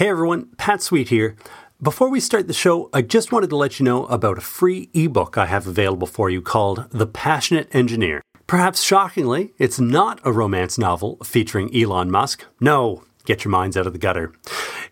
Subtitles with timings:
[0.00, 1.36] Hey everyone, Pat Sweet here.
[1.82, 4.88] Before we start the show, I just wanted to let you know about a free
[4.94, 8.22] ebook I have available for you called The Passionate Engineer.
[8.46, 12.46] Perhaps shockingly, it's not a romance novel featuring Elon Musk.
[12.60, 14.32] No, get your minds out of the gutter.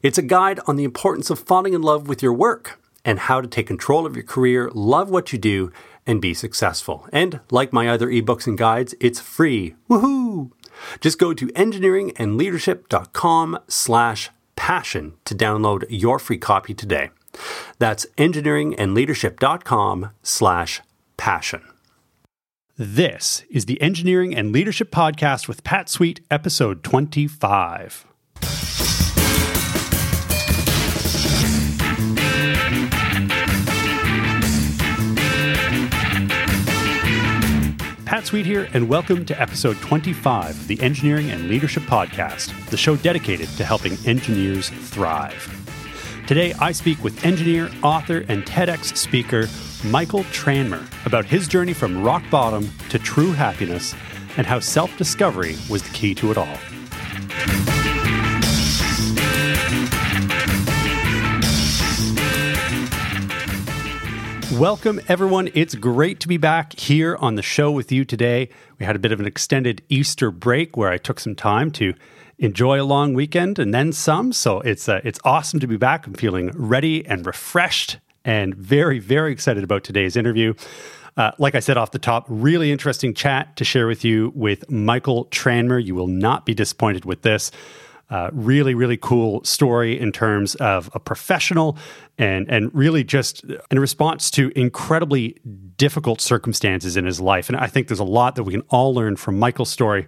[0.03, 3.41] It's a guide on the importance of falling in love with your work and how
[3.41, 5.73] to take control of your career, love what you do,
[6.07, 7.09] and be successful.
[7.15, 9.75] And like my other ebooks and guides, it's free.
[9.89, 10.51] Woohoo!
[11.01, 17.11] Just go to engineeringandleadership.com slash passion to download your free copy today.
[17.79, 20.83] That's engineeringandleadership.com slash
[21.17, 21.63] passion.
[22.77, 28.07] This is the Engineering and Leadership Podcast with Pat Sweet, episode 25.
[38.19, 42.77] Pat Sweet here, and welcome to episode 25 of the Engineering and Leadership Podcast, the
[42.77, 45.47] show dedicated to helping engineers thrive.
[46.27, 49.47] Today, I speak with engineer, author, and TEDx speaker
[49.85, 53.95] Michael Tranmer about his journey from rock bottom to true happiness
[54.37, 57.78] and how self discovery was the key to it all.
[64.55, 65.51] Welcome, everyone.
[65.53, 68.49] It's great to be back here on the show with you today.
[68.79, 71.93] We had a bit of an extended Easter break where I took some time to
[72.39, 74.33] enjoy a long weekend and then some.
[74.33, 76.07] So it's uh, it's awesome to be back.
[76.07, 80.55] I'm feeling ready and refreshed, and very very excited about today's interview.
[81.19, 84.71] Uh, like I said off the top, really interesting chat to share with you with
[84.71, 85.85] Michael Tranmer.
[85.85, 87.51] You will not be disappointed with this.
[88.11, 91.77] Uh, really, really cool story in terms of a professional
[92.17, 95.37] and and really just in response to incredibly
[95.77, 97.51] difficult circumstances in his life.
[97.51, 100.07] And I think there's a lot that we can all learn from Michael's story.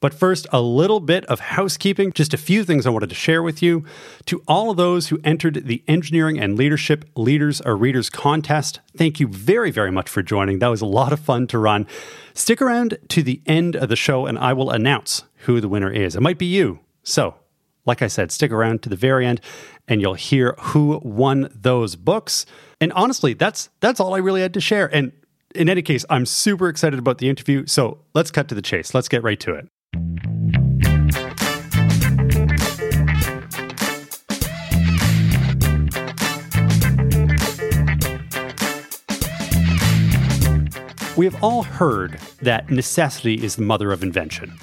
[0.00, 3.42] But first, a little bit of housekeeping, just a few things I wanted to share
[3.42, 3.84] with you.
[4.26, 9.20] To all of those who entered the Engineering and Leadership Leaders or Readers contest, thank
[9.20, 10.58] you very, very much for joining.
[10.58, 11.86] That was a lot of fun to run.
[12.32, 15.92] Stick around to the end of the show and I will announce who the winner
[15.92, 16.16] is.
[16.16, 16.80] It might be you.
[17.02, 17.34] So,
[17.86, 19.40] like I said, stick around to the very end
[19.88, 22.46] and you'll hear who won those books.
[22.80, 24.94] And honestly, that's that's all I really had to share.
[24.94, 25.12] And
[25.54, 27.66] in any case, I'm super excited about the interview.
[27.66, 28.94] So let's cut to the chase.
[28.94, 29.68] Let's get right to it.
[41.16, 44.58] We have all heard that necessity is the mother of invention.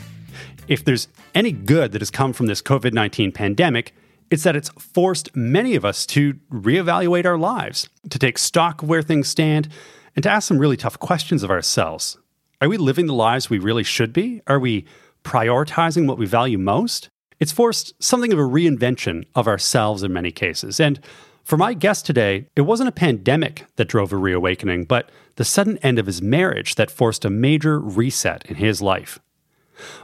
[0.67, 3.93] If there's any good that has come from this COVID 19 pandemic,
[4.29, 8.89] it's that it's forced many of us to reevaluate our lives, to take stock of
[8.89, 9.69] where things stand,
[10.15, 12.17] and to ask some really tough questions of ourselves.
[12.59, 14.41] Are we living the lives we really should be?
[14.47, 14.85] Are we
[15.23, 17.09] prioritizing what we value most?
[17.39, 20.79] It's forced something of a reinvention of ourselves in many cases.
[20.79, 20.99] And
[21.43, 25.77] for my guest today, it wasn't a pandemic that drove a reawakening, but the sudden
[25.77, 29.19] end of his marriage that forced a major reset in his life.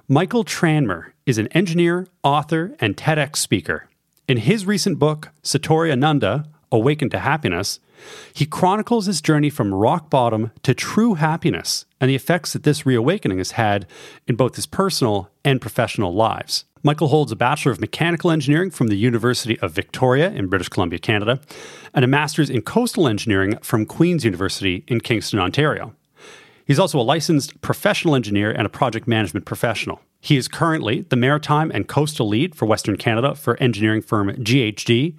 [0.07, 3.87] Michael Tranmer is an engineer, author, and TEDx speaker.
[4.27, 7.79] In his recent book, Satori Ananda Awaken to Happiness,
[8.33, 12.85] he chronicles his journey from rock bottom to true happiness and the effects that this
[12.85, 13.87] reawakening has had
[14.27, 16.65] in both his personal and professional lives.
[16.85, 20.99] Michael holds a Bachelor of Mechanical Engineering from the University of Victoria in British Columbia,
[20.99, 21.39] Canada,
[21.93, 25.93] and a Master's in Coastal Engineering from Queen's University in Kingston, Ontario.
[26.65, 30.01] He's also a licensed professional engineer and a project management professional.
[30.21, 35.15] He is currently the maritime and coastal lead for Western Canada for engineering firm GHD,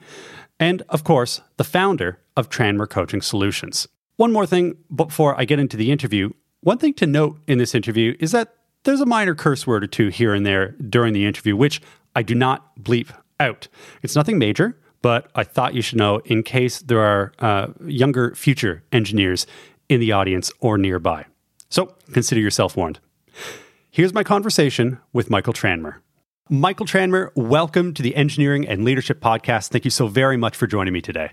[0.58, 3.86] and of course, the founder of Tranmer Coaching Solutions.
[4.16, 6.30] One more thing before I get into the interview.
[6.60, 9.88] One thing to note in this interview is that there's a minor curse word or
[9.88, 11.82] two here and there during the interview, which
[12.14, 13.68] I do not bleep out.
[14.02, 18.34] It's nothing major, but I thought you should know in case there are uh, younger
[18.34, 19.46] future engineers
[19.88, 21.26] in the audience or nearby.
[21.74, 23.00] So consider yourself warned.
[23.90, 25.96] Here's my conversation with Michael Tranmer.
[26.48, 29.70] Michael Tranmer, welcome to the Engineering and Leadership Podcast.
[29.70, 31.32] Thank you so very much for joining me today.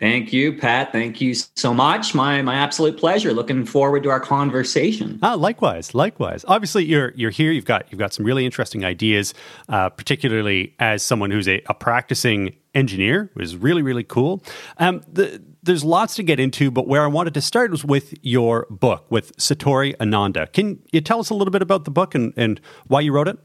[0.00, 0.90] Thank you, Pat.
[0.90, 2.14] Thank you so much.
[2.14, 3.34] My my absolute pleasure.
[3.34, 5.18] Looking forward to our conversation.
[5.22, 6.46] Ah, likewise, likewise.
[6.48, 7.52] Obviously, you're you're here.
[7.52, 9.34] You've got you've got some really interesting ideas,
[9.68, 14.42] uh, particularly as someone who's a, a practicing engineer, which is really really cool.
[14.78, 18.14] Um, the, there's lots to get into, but where I wanted to start was with
[18.22, 20.48] your book, with Satori Ananda.
[20.48, 23.28] Can you tell us a little bit about the book and, and why you wrote
[23.28, 23.38] it?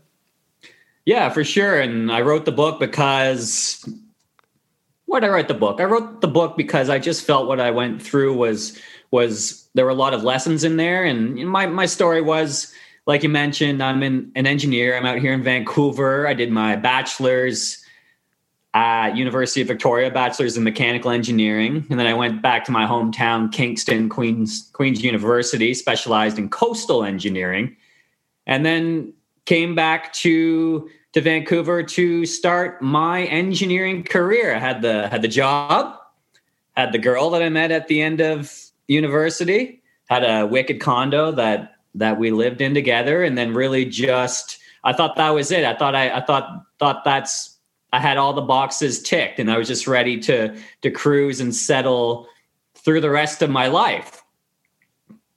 [1.06, 1.80] Yeah, for sure.
[1.80, 3.88] And I wrote the book because
[5.06, 5.80] why did I write the book?
[5.80, 8.78] I wrote the book because I just felt what I went through was
[9.12, 11.06] was there were a lot of lessons in there.
[11.06, 12.74] And my my story was
[13.06, 14.98] like you mentioned, I'm in, an engineer.
[14.98, 16.28] I'm out here in Vancouver.
[16.28, 17.82] I did my bachelor's
[18.78, 22.86] at University of Victoria, bachelor's in mechanical engineering, and then I went back to my
[22.86, 27.76] hometown, Kingston, Queens Queens University, specialized in coastal engineering,
[28.46, 29.14] and then
[29.46, 34.54] came back to to Vancouver to start my engineering career.
[34.54, 35.98] I had the had the job,
[36.76, 38.54] had the girl that I met at the end of
[38.88, 44.60] university, had a wicked condo that that we lived in together, and then really just
[44.84, 45.66] I thought that was it.
[45.66, 47.57] I thought I, I thought thought that's
[47.94, 51.56] I had all the boxes ticked, and I was just ready to to cruise and
[51.56, 52.28] settle
[52.76, 54.24] through the rest of my life.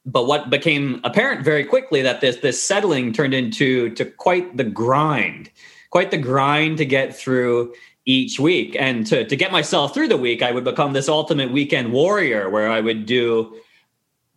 [0.07, 4.65] But what became apparent very quickly that this this settling turned into to quite the
[4.65, 5.51] grind,
[5.91, 7.75] quite the grind to get through
[8.07, 8.77] each week.
[8.79, 12.49] And to, to get myself through the week, I would become this ultimate weekend warrior
[12.51, 13.55] where I would do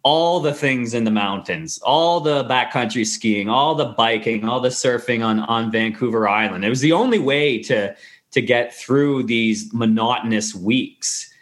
[0.04, 4.70] all the things in the mountains, all the backcountry skiing, all the biking, all the
[4.70, 6.66] surfing on, on Vancouver Island.
[6.66, 7.96] It was the only way to,
[8.32, 11.34] to get through these monotonous weeks.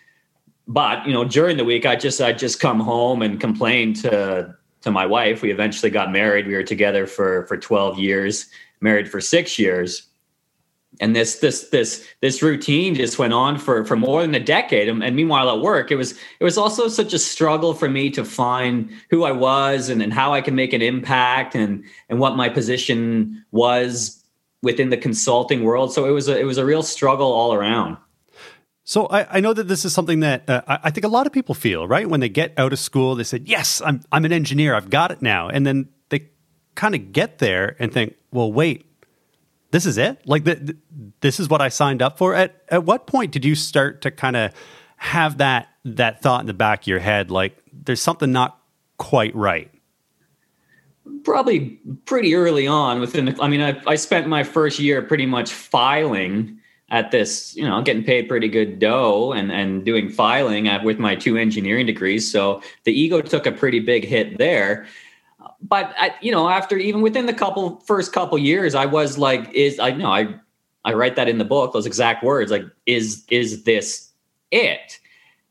[0.68, 4.56] But, you know, during the week, I just, I just come home and complain to,
[4.82, 5.42] to my wife.
[5.42, 6.46] We eventually got married.
[6.46, 8.46] We were together for, for 12 years,
[8.80, 10.08] married for six years
[11.00, 14.90] and this this this this routine just went on for for more than a decade.
[14.90, 18.10] And, and, meanwhile at work it was it was also such a struggle for me
[18.12, 22.20] to find who i was and, and how i can make an impact and and
[22.20, 24.22] what my position was
[24.62, 25.94] within the consulting world.
[25.94, 27.98] So it was a it was a real struggle all around.
[28.84, 31.34] So I, I know that this is something that uh, I think a lot of
[31.34, 32.08] people feel right?
[32.08, 34.76] When they get out of school they said yes i'm i'm an engineer.
[34.76, 35.50] I've got it now.
[35.50, 36.30] And then they
[36.76, 38.86] kind of get there and think well wait
[39.72, 40.22] this is it?
[40.26, 40.78] Like the,
[41.22, 42.36] this is what I signed up for.
[42.36, 44.54] At at what point did you start to kind of
[44.98, 48.60] have that that thought in the back of your head like there's something not
[48.98, 49.72] quite right?
[51.24, 55.26] Probably pretty early on within the, I mean I I spent my first year pretty
[55.26, 56.60] much filing
[56.90, 61.16] at this, you know, getting paid pretty good dough and and doing filing with my
[61.16, 62.30] two engineering degrees.
[62.30, 64.86] So the ego took a pretty big hit there
[65.62, 69.52] but I, you know, after even within the couple first couple years, I was like,
[69.54, 70.36] is I know I
[70.84, 74.12] I write that in the book, those exact words, like, is is this
[74.52, 75.00] it?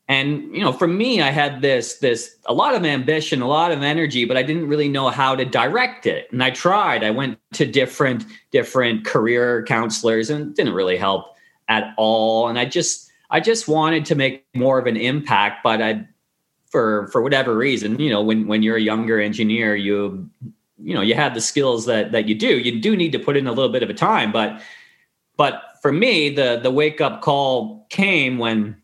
[0.08, 3.70] And you know, for me, I had this this a lot of ambition, a lot
[3.70, 6.26] of energy, but I didn't really know how to direct it.
[6.32, 7.04] And I tried.
[7.04, 11.36] I went to different different career counselors, and didn't really help
[11.68, 12.48] at all.
[12.48, 16.08] And I just I just wanted to make more of an impact, but I
[16.70, 20.28] for for whatever reason you know when when you're a younger engineer you
[20.78, 22.58] you know you have the skills that that you do.
[22.58, 24.60] You do need to put in a little bit of a time but
[25.36, 28.76] but for me the the wake up call came when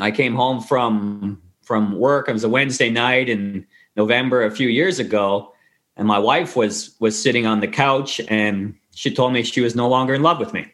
[0.00, 2.28] i came home from from work.
[2.28, 3.66] It was a wednesday night in
[3.96, 5.52] november a few years ago
[5.96, 9.74] and my wife was was sitting on the couch and she told me she was
[9.74, 10.66] no longer in love with me.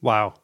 [0.00, 0.34] Wow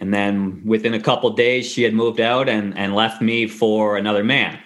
[0.00, 3.96] and then within a couple days, she had moved out and, and left me for
[3.96, 4.58] another man.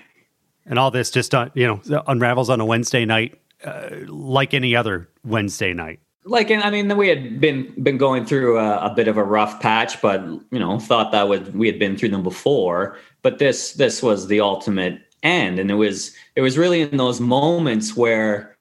[0.67, 4.77] And all this just, uh, you know, unravels on a Wednesday night, uh, like any
[4.77, 6.01] other Wednesday night.
[6.25, 9.59] Like, I mean, we had been been going through a, a, bit of a rough
[9.61, 12.99] patch, but you know, thought that would we had been through them before.
[13.23, 17.21] But this this was the ultimate end, and it was it was really in those
[17.21, 18.55] moments where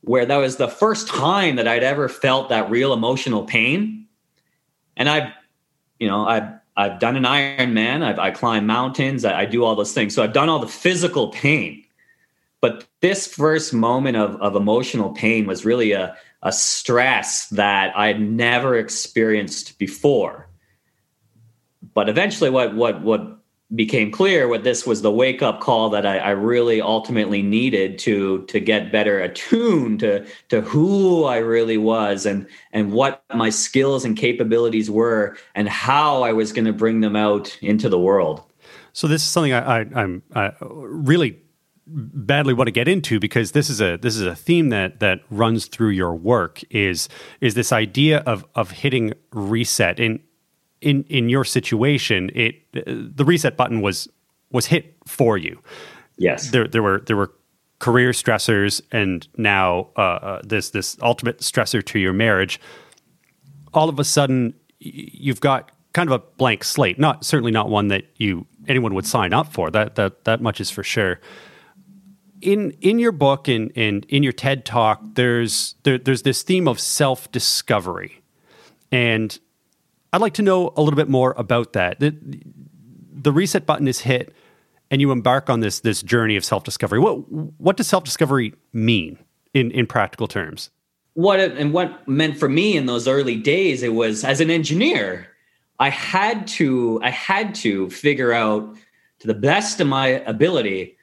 [0.00, 4.06] where that was the first time that I'd ever felt that real emotional pain.
[4.96, 5.32] And I've
[5.98, 8.02] you know, I've I've done an Ironman.
[8.02, 9.24] I've I climb mountains.
[9.24, 10.14] I, I do all those things.
[10.14, 11.84] So I've done all the physical pain.
[12.60, 18.06] But this first moment of, of emotional pain was really a, a stress that I
[18.06, 20.48] had never experienced before.
[21.92, 23.38] But eventually, what what what
[23.74, 27.98] became clear what this was the wake up call that I, I, really ultimately needed
[28.00, 33.48] to to get better attuned to to who I really was and and what my
[33.50, 37.98] skills and capabilities were and how I was going to bring them out into the
[37.98, 38.42] world.
[38.92, 41.40] So this is something I, I I'm I really
[41.86, 45.20] badly want to get into because this is a this is a theme that that
[45.30, 47.08] runs through your work is
[47.40, 50.20] is this idea of of hitting reset and
[50.84, 54.06] in in your situation, it the reset button was
[54.50, 55.60] was hit for you.
[56.18, 57.32] Yes, there there were there were
[57.78, 62.60] career stressors, and now uh, uh, this this ultimate stressor to your marriage.
[63.72, 66.98] All of a sudden, you've got kind of a blank slate.
[66.98, 69.70] Not certainly not one that you anyone would sign up for.
[69.70, 71.18] That that that much is for sure.
[72.42, 76.68] In in your book and and in your TED talk, there's there, there's this theme
[76.68, 78.22] of self discovery,
[78.92, 79.38] and
[80.14, 82.00] I'd like to know a little bit more about that.
[82.00, 82.16] The,
[83.12, 84.32] the reset button is hit,
[84.90, 87.00] and you embark on this this journey of self discovery.
[87.00, 89.18] What what does self discovery mean
[89.52, 90.70] in in practical terms?
[91.14, 94.50] what it, and what meant for me in those early days it was as an
[94.50, 95.28] engineer
[95.78, 98.76] i had to i had to figure out
[99.20, 100.96] to the best of my ability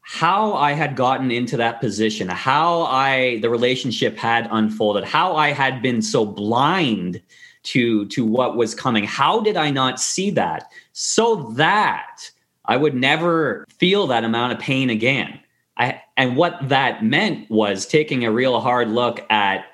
[0.00, 5.50] how i had gotten into that position how i the relationship had unfolded how i
[5.50, 7.20] had been so blind
[7.62, 12.30] to to what was coming how did i not see that so that
[12.66, 15.40] i would never feel that amount of pain again
[15.78, 19.64] I, and what that meant was taking a real hard look at,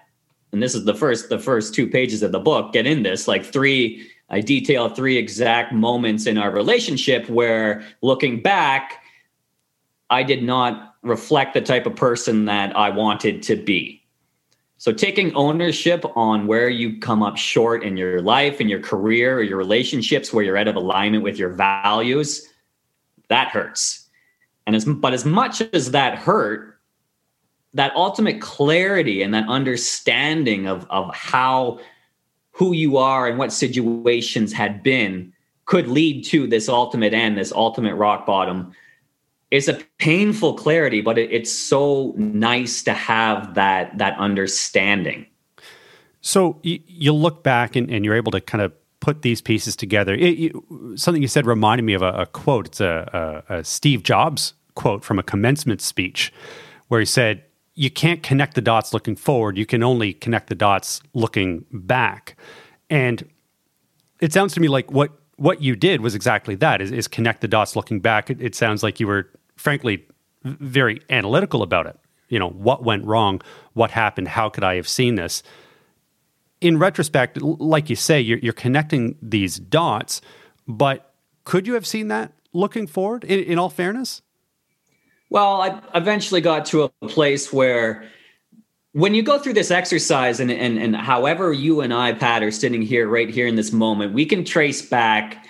[0.52, 2.72] and this is the first the first two pages of the book.
[2.72, 4.10] Get in this like three.
[4.30, 9.02] I detail three exact moments in our relationship where, looking back,
[10.10, 14.03] I did not reflect the type of person that I wanted to be.
[14.84, 19.38] So, taking ownership on where you come up short in your life, in your career,
[19.38, 22.46] or your relationships, where you're out of alignment with your values,
[23.30, 24.04] that hurts
[24.66, 26.78] and as but as much as that hurt,
[27.72, 31.80] that ultimate clarity and that understanding of of how
[32.50, 35.32] who you are and what situations had been
[35.64, 38.74] could lead to this ultimate end, this ultimate rock bottom.
[39.54, 45.26] It's a painful clarity, but it, it's so nice to have that that understanding.
[46.20, 49.76] So you, you look back and, and you're able to kind of put these pieces
[49.76, 50.14] together.
[50.14, 52.66] It, you, something you said reminded me of a, a quote.
[52.66, 56.32] It's a, a, a, Steve Jobs quote from a commencement speech
[56.88, 57.44] where he said,
[57.74, 59.58] You can't connect the dots looking forward.
[59.58, 62.38] You can only connect the dots looking back.
[62.88, 63.28] And
[64.20, 67.42] it sounds to me like what, what you did was exactly that is, is connect
[67.42, 68.30] the dots looking back.
[68.30, 70.06] It, it sounds like you were, frankly,
[70.44, 71.98] very analytical about it.
[72.28, 73.40] You know, what went wrong?
[73.74, 74.28] What happened?
[74.28, 75.42] How could I have seen this?
[76.64, 80.22] in retrospect, like you say, you're, you're connecting these dots,
[80.66, 81.12] but
[81.44, 83.22] could you have seen that looking forward?
[83.24, 84.22] In, in all fairness,
[85.28, 88.08] well, I eventually got to a place where
[88.92, 92.50] when you go through this exercise and, and and however you and I, Pat, are
[92.50, 95.46] sitting here right here in this moment, we can trace back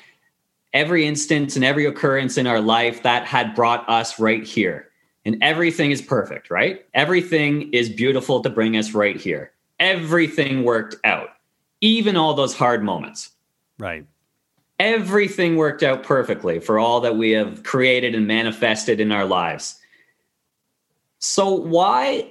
[0.74, 4.90] every instance and every occurrence in our life that had brought us right here.
[5.24, 6.84] And everything is perfect, right?
[6.92, 11.30] Everything is beautiful to bring us right here everything worked out,
[11.80, 13.30] even all those hard moments.
[13.78, 14.06] Right.
[14.78, 19.78] Everything worked out perfectly for all that we have created and manifested in our lives.
[21.18, 22.30] So, why?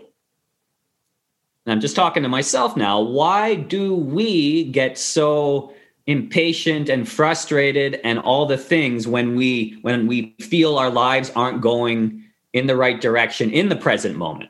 [1.66, 3.00] I'm just talking to myself now.
[3.00, 5.74] Why do we get so
[6.08, 11.62] impatient and frustrated and all the things when we when we feel our lives aren't
[11.62, 14.50] going in the right direction in the present moment?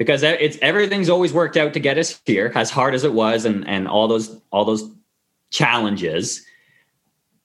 [0.00, 3.44] because it's everything's always worked out to get us here as hard as it was
[3.44, 4.90] and and all those all those
[5.50, 6.42] challenges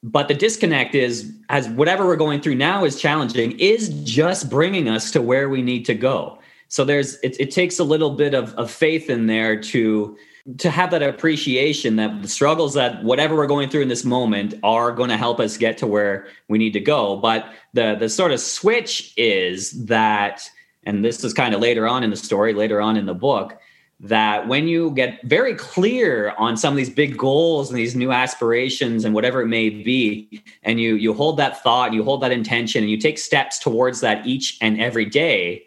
[0.01, 4.88] but the disconnect is as whatever we're going through now is challenging is just bringing
[4.88, 6.39] us to where we need to go
[6.70, 10.18] so there's it, it takes a little bit of, of faith in there to
[10.57, 14.53] to have that appreciation that the struggles that whatever we're going through in this moment
[14.61, 17.17] are going to help us get to where we need to go.
[17.17, 20.49] But the the sort of switch is that
[20.85, 23.59] and this is kind of later on in the story, later on in the book,
[23.99, 28.11] that when you get very clear on some of these big goals and these new
[28.11, 32.31] aspirations and whatever it may be, and you you hold that thought, you hold that
[32.31, 35.64] intention, and you take steps towards that each and every day,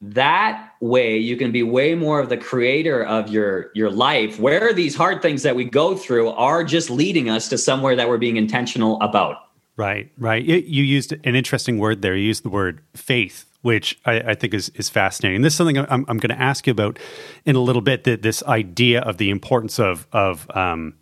[0.00, 4.72] that way you can be way more of the creator of your your life where
[4.72, 8.18] these hard things that we go through are just leading us to somewhere that we're
[8.18, 12.80] being intentional about right right you used an interesting word there you used the word
[12.94, 15.42] faith which I, I, think is, is fascinating.
[15.42, 16.98] This is something I'm, I'm going to ask you about
[17.44, 18.04] in a little bit.
[18.04, 20.94] That this idea of the importance of of um,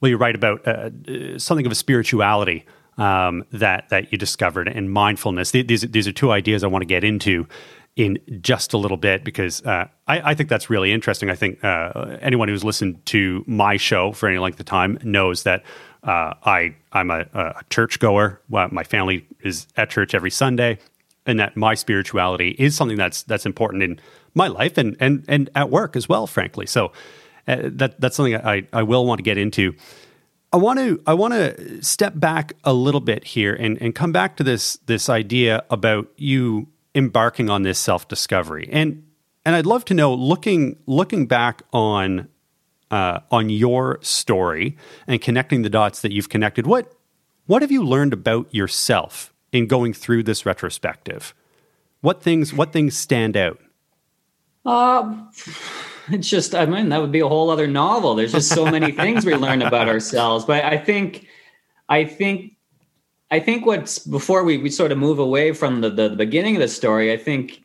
[0.00, 2.64] well, you write about uh, something of a spirituality
[2.98, 5.52] um, that that you discovered and mindfulness.
[5.52, 7.46] These these are two ideas I want to get into
[7.94, 11.28] in just a little bit because uh, I, I, think that's really interesting.
[11.28, 15.42] I think uh, anyone who's listened to my show for any length of time knows
[15.42, 15.62] that
[16.02, 18.40] uh, I I'm a, a churchgoer.
[18.48, 20.78] Well, my family is at church every Sunday
[21.26, 24.00] and that my spirituality is something that's that's important in
[24.34, 26.92] my life and and and at work as well frankly so
[27.48, 29.74] uh, that that's something I, I will want to get into
[30.52, 34.12] I want to I want to step back a little bit here and and come
[34.12, 39.04] back to this this idea about you embarking on this self-discovery and
[39.44, 42.28] and I'd love to know looking looking back on
[42.90, 46.92] uh, on your story and connecting the dots that you've connected what
[47.46, 51.34] what have you learned about yourself in going through this retrospective?
[52.00, 53.60] What things what things stand out?
[54.64, 55.30] Um,
[56.08, 58.14] it's just I mean that would be a whole other novel.
[58.14, 60.44] There's just so many things we learn about ourselves.
[60.44, 61.26] But I think
[61.88, 62.56] I think
[63.32, 66.54] I think what's before we, we sort of move away from the, the, the beginning
[66.54, 67.64] of the story, I think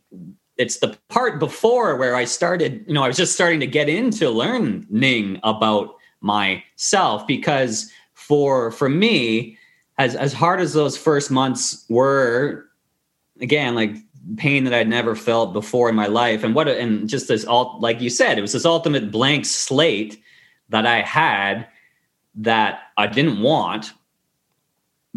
[0.57, 3.89] it's the part before where I started, you know, I was just starting to get
[3.89, 9.57] into learning about myself because for for me,
[9.97, 12.65] as as hard as those first months were,
[13.41, 13.91] again, like
[14.38, 17.77] pain that I'd never felt before in my life, and what and just this all
[17.81, 20.21] like you said, it was this ultimate blank slate
[20.69, 21.67] that I had
[22.36, 23.91] that I didn't want,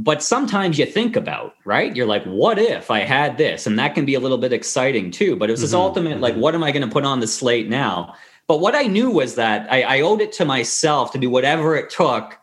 [0.03, 1.95] but sometimes you think about, right?
[1.95, 3.67] You're like, what if I had this?
[3.67, 5.37] And that can be a little bit exciting too.
[5.37, 5.81] But it was this mm-hmm.
[5.81, 6.41] ultimate, like, mm-hmm.
[6.41, 8.15] what am I going to put on the slate now?
[8.47, 11.77] But what I knew was that I, I, owed it to myself to do whatever
[11.77, 12.39] it took.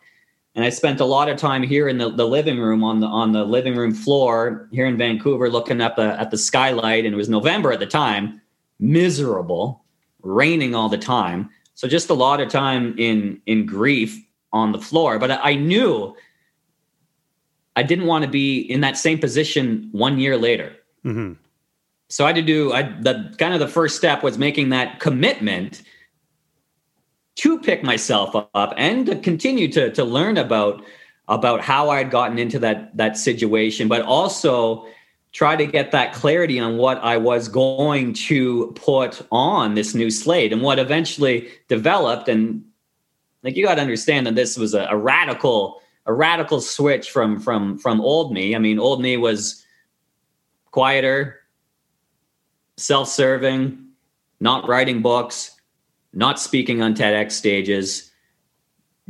[0.54, 3.08] And I spent a lot of time here in the, the living room on the
[3.08, 7.06] on the living room floor here in Vancouver, looking up the at the skylight.
[7.06, 8.40] And it was November at the time,
[8.80, 9.84] miserable,
[10.22, 11.50] raining all the time.
[11.76, 14.18] So just a lot of time in in grief
[14.54, 15.20] on the floor.
[15.20, 16.16] But I knew
[17.78, 20.76] I didn't want to be in that same position one year later.
[21.06, 21.34] Mm-hmm.
[22.10, 25.00] So I had to do I, the kind of the first step was making that
[25.00, 25.84] commitment
[27.36, 30.84] to pick myself up and to continue to to learn about
[31.28, 34.88] about how I had gotten into that that situation, but also
[35.32, 40.10] try to get that clarity on what I was going to put on this new
[40.10, 42.28] slate and what eventually developed.
[42.28, 42.64] And
[43.44, 47.40] like you got to understand that this was a, a radical a radical switch from
[47.40, 48.56] from from old me.
[48.56, 49.64] I mean, old me was
[50.72, 51.42] quieter,
[52.78, 53.86] self-serving,
[54.40, 55.52] not writing books,
[56.14, 58.12] not speaking on TEDx stages,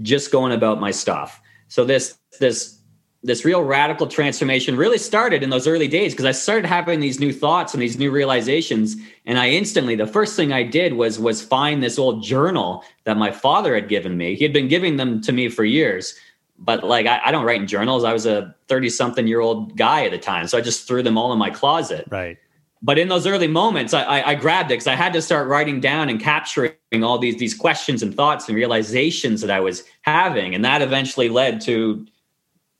[0.01, 1.39] just going about my stuff.
[1.67, 2.77] So this this
[3.23, 7.19] this real radical transformation really started in those early days because I started having these
[7.19, 11.19] new thoughts and these new realizations and I instantly the first thing I did was
[11.19, 14.35] was find this old journal that my father had given me.
[14.35, 16.15] He had been giving them to me for years
[16.59, 18.03] but like I, I, don't write in journals.
[18.03, 20.47] I was a 30 something year old guy at the time.
[20.47, 22.07] So I just threw them all in my closet.
[22.09, 22.37] Right.
[22.81, 25.47] But in those early moments, I, I, I grabbed it because I had to start
[25.47, 29.83] writing down and capturing all these these questions and thoughts and realizations that I was
[30.01, 32.05] having, and that eventually led to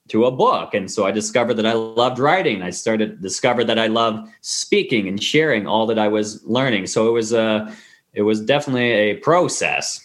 [0.09, 0.73] to a book.
[0.73, 2.61] And so I discovered that I loved writing.
[2.61, 6.85] I started discovered that I loved speaking and sharing all that I was learning.
[6.87, 7.73] So it was a
[8.13, 9.99] it was definitely a process.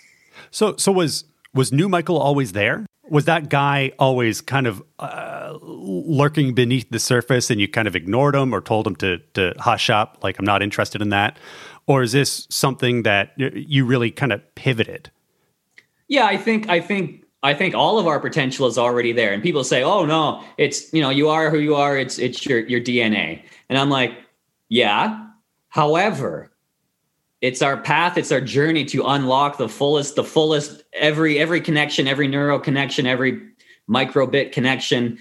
[0.51, 2.87] So so was was new Michael always there?
[3.09, 7.97] Was that guy always kind of uh, lurking beneath the surface and you kind of
[7.97, 11.37] ignored him or told him to to hush up like i'm not interested in that
[11.87, 15.11] or is this something that you really kind of pivoted?
[16.09, 19.43] Yeah i think i think i think all of our potential is already there and
[19.43, 22.61] people say oh no it's you know you are who you are it's it's your
[22.61, 24.13] your dna and i'm like
[24.69, 25.27] yeah
[25.69, 26.53] however
[27.41, 32.07] it's our path it's our journey to unlock the fullest the fullest every every connection
[32.07, 33.41] every neural connection every
[33.89, 35.19] microbit connection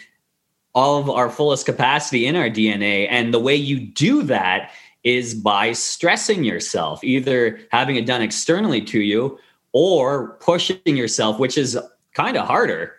[0.74, 4.72] all of our fullest capacity in our dna and the way you do that
[5.04, 9.38] is by stressing yourself either having it done externally to you
[9.74, 11.78] or pushing yourself which is
[12.14, 12.94] kind of harder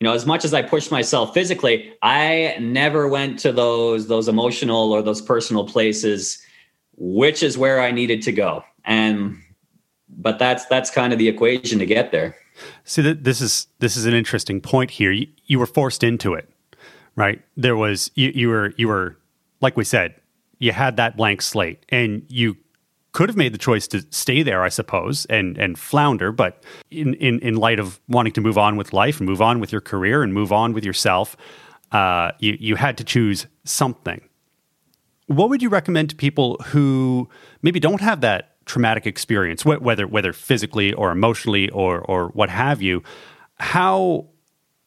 [0.00, 4.28] you know as much as i pushed myself physically i never went to those those
[4.28, 6.42] emotional or those personal places
[6.98, 8.64] which is where I needed to go.
[8.84, 9.40] And
[10.08, 12.36] but that's that's kind of the equation to get there.
[12.84, 15.12] See, this is this is an interesting point here.
[15.12, 16.48] You, you were forced into it,
[17.16, 17.40] right?
[17.56, 19.16] There was you, you were you were
[19.60, 20.14] like we said,
[20.58, 22.56] you had that blank slate, and you
[23.12, 26.32] could have made the choice to stay there, I suppose, and and flounder.
[26.32, 29.60] But in in in light of wanting to move on with life and move on
[29.60, 31.36] with your career and move on with yourself,
[31.92, 34.20] uh, you you had to choose something.
[35.26, 37.28] What would you recommend to people who
[37.60, 42.80] maybe don't have that traumatic experience, whether whether physically or emotionally or or what have
[42.80, 43.02] you?
[43.56, 44.26] How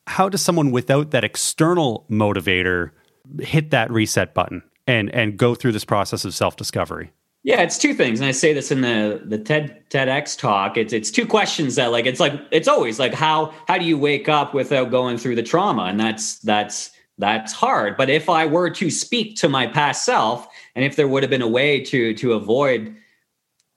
[0.08, 2.92] how does someone without that external motivator
[3.40, 7.12] hit that reset button and and go through this process of self discovery?
[7.44, 10.78] Yeah, it's two things, and I say this in the the TED TEDx talk.
[10.78, 13.98] It's it's two questions that like it's like it's always like how how do you
[13.98, 17.98] wake up without going through the trauma, and that's that's that's hard.
[17.98, 21.30] But if I were to speak to my past self, and if there would have
[21.30, 22.96] been a way to to avoid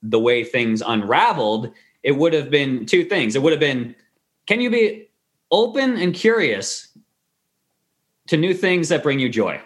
[0.04, 3.34] the way things unraveled, it would have been two things.
[3.34, 3.96] It would have been,
[4.46, 5.08] can you be
[5.50, 6.88] open and curious
[8.28, 9.60] to new things that bring you joy?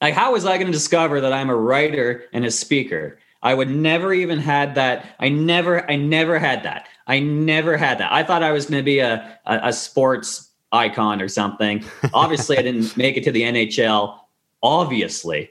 [0.00, 3.18] Like, how was I going to discover that I'm a writer and a speaker?
[3.42, 5.16] I would never even had that.
[5.18, 6.88] I never, I never had that.
[7.06, 8.12] I never had that.
[8.12, 11.84] I thought I was going to be a, a, a sports icon or something.
[12.12, 14.18] Obviously, I didn't make it to the NHL.
[14.62, 15.50] Obviously,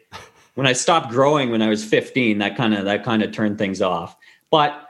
[0.55, 3.57] when I stopped growing when I was 15, that kind of that kind of turned
[3.57, 4.15] things off.
[4.49, 4.89] But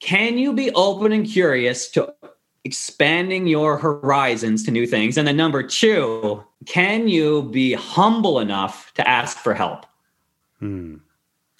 [0.00, 2.12] can you be open and curious to
[2.64, 5.16] expanding your horizons to new things?
[5.16, 9.86] And then number two, can you be humble enough to ask for help?
[10.58, 10.96] Hmm.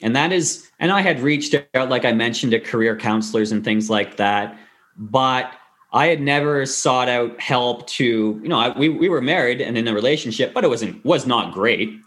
[0.03, 3.65] And that is, and I had reached out, like I mentioned, to career counselors and
[3.65, 4.59] things like that.
[4.99, 5.53] But
[5.93, 8.05] I had never sought out help to,
[8.43, 11.27] you know, I, we, we were married and in a relationship, but it wasn't, was
[11.27, 11.99] not great.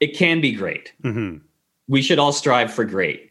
[0.00, 0.92] It can be great.
[1.02, 1.38] Mm-hmm.
[1.88, 3.30] We should all strive for great.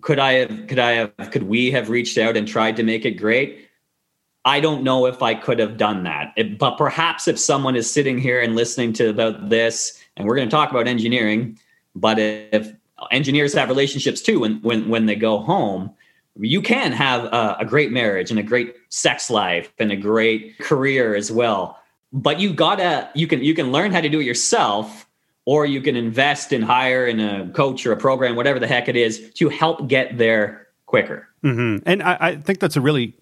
[0.00, 3.04] Could I have, could I have, could we have reached out and tried to make
[3.04, 3.68] it great?
[4.44, 6.32] I don't know if I could have done that.
[6.36, 10.36] It, but perhaps if someone is sitting here and listening to about this, and we're
[10.36, 11.58] going to talk about engineering,
[11.94, 12.72] but if
[13.10, 15.90] engineers have relationships too when when when they go home
[16.40, 20.58] you can have a, a, great marriage and a great sex life and a great
[20.58, 21.78] career as well
[22.12, 25.07] but you gotta you can you can learn how to do it yourself
[25.48, 28.88] or you can invest and hire in a coach or a program whatever the heck
[28.88, 31.82] it is to help get there quicker mm-hmm.
[31.86, 33.14] and I, I think that's a really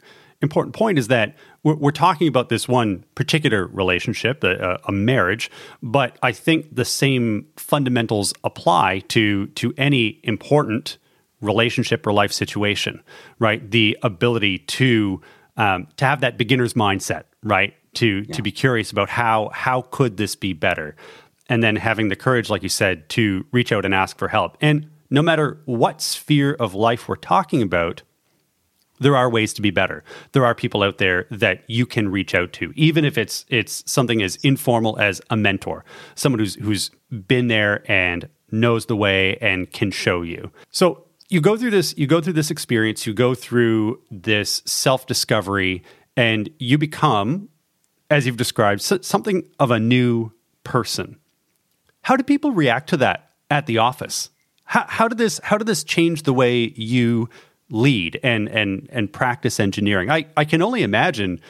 [0.43, 5.51] important point is that we're, we're talking about this one particular relationship, a, a, marriage,
[5.83, 10.99] but I think the same fundamentals apply to to any important
[11.41, 13.03] relationship or life situation,
[13.39, 13.69] right?
[13.71, 15.21] The ability to
[15.57, 17.75] um, to have that beginner's mindset, right?
[17.95, 18.35] To yeah.
[18.35, 20.97] to be curious about how how could this be better,
[21.49, 24.57] and then having the courage, like you said, to reach out and ask for help.
[24.61, 28.03] And no matter what sphere of life we're talking about,
[28.99, 30.03] there are ways to be better.
[30.33, 33.83] There are people out there that you can reach out to, even if it's it's
[33.91, 36.91] something as informal as a mentor, someone who's who's
[37.29, 40.51] been there and knows the way and can show you.
[40.71, 45.83] So you go through this you go through this experience, you go through this self-discovery
[46.17, 47.51] and you become
[48.11, 50.33] as you've described something of a new
[50.65, 51.19] person.
[52.07, 54.31] How do people react to that at the office?
[54.65, 57.29] How, how did this how did this change the way you
[57.71, 60.11] lead and and and practice engineering.
[60.11, 61.41] I, I can only imagine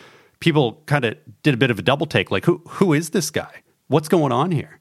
[0.40, 3.30] people kind of did a bit of a double take like who who is this
[3.30, 3.62] guy?
[3.88, 4.80] What's going on here?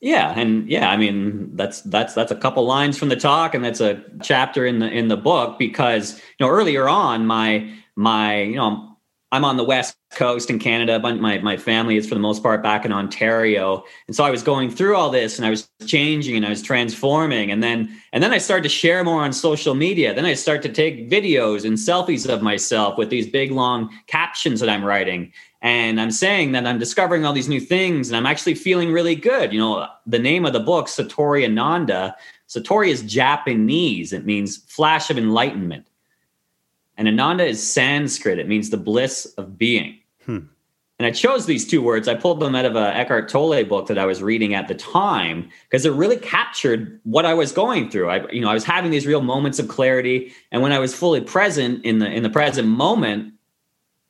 [0.00, 3.62] Yeah, and yeah, I mean that's that's that's a couple lines from the talk and
[3.62, 8.40] that's a chapter in the in the book because you know earlier on my my
[8.40, 8.89] you know
[9.32, 10.98] I'm on the west coast in Canada.
[10.98, 14.30] But my my family is for the most part back in Ontario, and so I
[14.30, 17.88] was going through all this, and I was changing, and I was transforming, and then
[18.12, 20.14] and then I started to share more on social media.
[20.14, 24.60] Then I start to take videos and selfies of myself with these big long captions
[24.60, 28.26] that I'm writing, and I'm saying that I'm discovering all these new things, and I'm
[28.26, 29.52] actually feeling really good.
[29.52, 32.16] You know, the name of the book, Satori Ananda.
[32.48, 34.12] Satori is Japanese.
[34.12, 35.86] It means flash of enlightenment.
[37.00, 38.38] And Ananda is Sanskrit.
[38.38, 39.98] It means the bliss of being.
[40.26, 40.40] Hmm.
[40.98, 42.08] And I chose these two words.
[42.08, 44.74] I pulled them out of a Eckhart Tolle book that I was reading at the
[44.74, 48.10] time because it really captured what I was going through.
[48.10, 50.94] I, you know, I was having these real moments of clarity, and when I was
[50.94, 53.32] fully present in the in the present moment,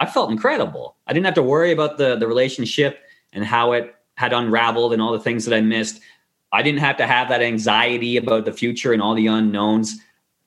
[0.00, 0.96] I felt incredible.
[1.06, 2.98] I didn't have to worry about the the relationship
[3.32, 6.00] and how it had unraveled and all the things that I missed.
[6.50, 10.00] I didn't have to have that anxiety about the future and all the unknowns.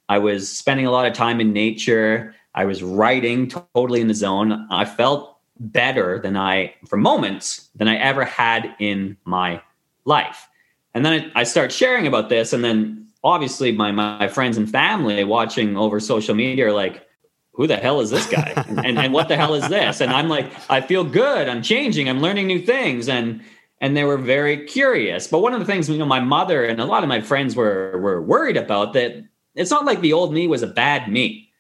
[0.10, 2.36] I was spending a lot of time in nature.
[2.56, 4.68] I was writing totally in the zone.
[4.70, 9.62] I felt better than I, for moments, than I ever had in my
[10.06, 10.48] life.
[10.94, 12.54] And then I, start sharing about this.
[12.54, 17.08] And then obviously, my, my friends and family watching over social media are like,
[17.54, 18.54] who the hell is this guy?
[18.68, 20.02] and, and what the hell is this?
[20.02, 21.48] And I'm like, I feel good.
[21.48, 22.10] I'm changing.
[22.10, 23.08] I'm learning new things.
[23.10, 23.42] And
[23.82, 25.28] and they were very curious.
[25.28, 27.56] But one of the things, you know, my mother and a lot of my friends
[27.56, 29.24] were were worried about that
[29.56, 31.52] it's not like the old me was a bad me.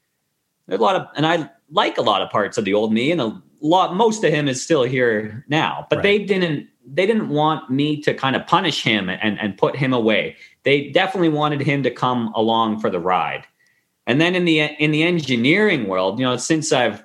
[0.67, 3.11] There's a lot of, and I like a lot of parts of the old me,
[3.11, 5.87] and a lot, most of him is still here now.
[5.89, 6.03] But right.
[6.03, 9.93] they didn't, they didn't want me to kind of punish him and and put him
[9.93, 10.35] away.
[10.63, 13.45] They definitely wanted him to come along for the ride.
[14.05, 17.03] And then in the in the engineering world, you know, since I've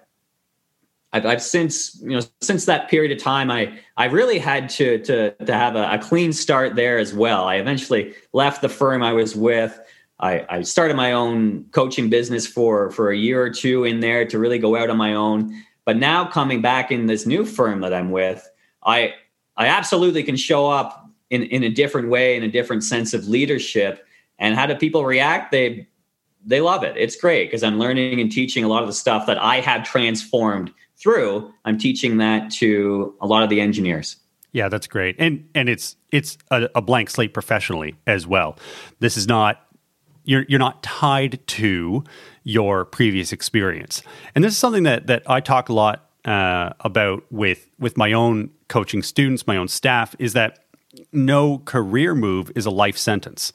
[1.13, 4.99] I've, I've, since you know since that period of time I I really had to
[5.05, 7.45] to to have a, a, clean start there as well.
[7.45, 9.79] I eventually left the firm I was with.
[10.21, 14.25] I, I started my own coaching business for for a year or two in there
[14.27, 15.63] to really go out on my own.
[15.85, 18.49] But now coming back in this new firm that I'm with,
[18.85, 19.15] I
[19.57, 23.29] I absolutely can show up in, in a different way, in a different sense of
[23.29, 24.07] leadership.
[24.39, 25.53] And how do people react?
[25.53, 25.87] They
[26.45, 26.97] they love it.
[26.97, 29.85] It's great because I'm learning and teaching a lot of the stuff that I have
[29.85, 31.53] transformed through.
[31.65, 34.17] I'm teaching that to a lot of the engineers.
[34.53, 35.17] Yeah, that's great.
[35.19, 38.59] And and it's it's a, a blank slate professionally as well.
[38.99, 39.68] This is not
[40.29, 42.05] you're you're not tied to
[42.45, 44.03] your previous experience.
[44.35, 48.13] And this is something that that I talk a lot uh, about with with my
[48.13, 50.67] own coaching students, my own staff, is that
[51.13, 53.53] no career move is a life sentence,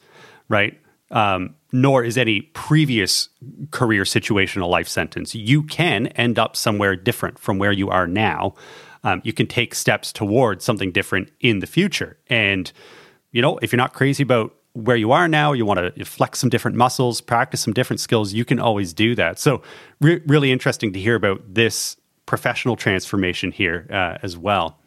[0.48, 0.78] right?
[1.10, 3.28] Um, nor is any previous
[3.70, 5.34] career situation a life sentence.
[5.34, 8.54] You can end up somewhere different from where you are now.
[9.04, 12.16] Um, you can take steps towards something different in the future.
[12.28, 12.72] And,
[13.32, 16.40] you know, if you're not crazy about where you are now, you want to flex
[16.40, 19.38] some different muscles, practice some different skills, you can always do that.
[19.38, 19.62] So,
[20.00, 24.78] re- really interesting to hear about this professional transformation here uh, as well.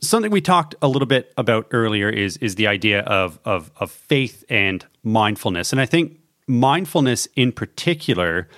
[0.00, 3.90] Something we talked a little bit about earlier is is the idea of, of of
[3.90, 8.48] faith and mindfulness, and I think mindfulness in particular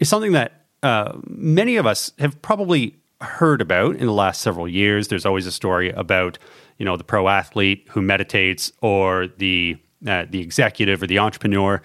[0.00, 4.68] is something that uh, many of us have probably heard about in the last several
[4.68, 5.08] years.
[5.08, 6.38] There's always a story about
[6.78, 11.80] you know the pro athlete who meditates or the uh, the executive or the entrepreneur.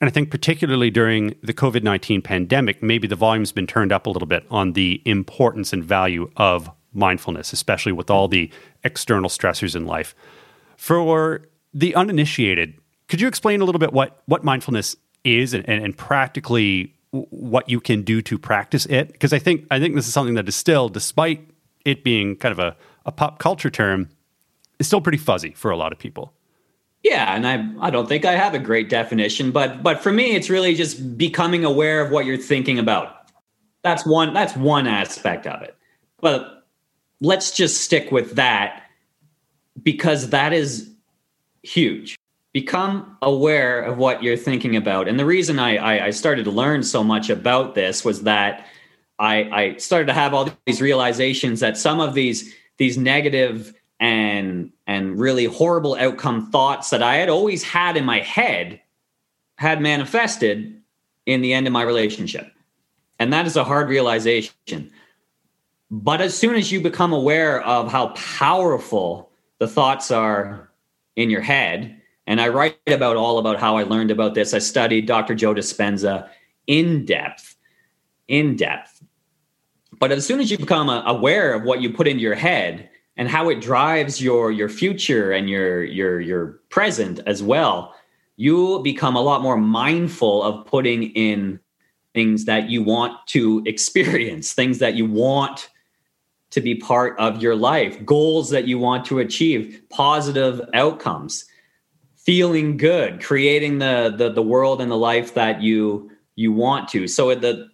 [0.00, 4.06] And I think particularly during the COVID 19 pandemic, maybe the volume's been turned up
[4.06, 8.50] a little bit on the importance and value of mindfulness, especially with all the
[8.84, 10.14] external stressors in life.
[10.76, 12.74] For the uninitiated,
[13.08, 17.68] could you explain a little bit what, what mindfulness is and, and, and practically what
[17.68, 19.12] you can do to practice it?
[19.12, 21.48] Because I think I think this is something that is still, despite
[21.84, 22.76] it being kind of a,
[23.06, 24.08] a pop culture term,
[24.84, 26.32] is still pretty fuzzy for a lot of people.
[27.02, 30.34] Yeah, and I I don't think I have a great definition, but but for me
[30.34, 33.30] it's really just becoming aware of what you're thinking about.
[33.82, 35.76] That's one that's one aspect of it.
[36.20, 36.66] But
[37.20, 38.84] let's just stick with that
[39.82, 40.90] because that is
[41.62, 42.16] huge.
[42.52, 45.08] Become aware of what you're thinking about.
[45.08, 48.66] And the reason I, I, I started to learn so much about this was that
[49.18, 54.72] I, I started to have all these realizations that some of these these negative and
[54.86, 58.80] and really horrible outcome thoughts that I had always had in my head
[59.56, 60.80] had manifested
[61.26, 62.52] in the end of my relationship.
[63.18, 64.90] And that is a hard realization.
[65.90, 70.70] But as soon as you become aware of how powerful the thoughts are
[71.16, 74.54] in your head, and I write about all about how I learned about this.
[74.54, 75.34] I studied Dr.
[75.34, 76.28] Joe Dispenza
[76.66, 77.56] in depth,
[78.28, 79.02] in depth.
[79.98, 83.28] But as soon as you become aware of what you put into your head, and
[83.28, 87.94] how it drives your your future and your your your present as well
[88.36, 91.60] you become a lot more mindful of putting in
[92.12, 95.70] things that you want to experience things that you want
[96.50, 101.44] to be part of your life goals that you want to achieve positive outcomes
[102.16, 107.06] feeling good creating the the, the world and the life that you you want to.
[107.08, 107.68] So the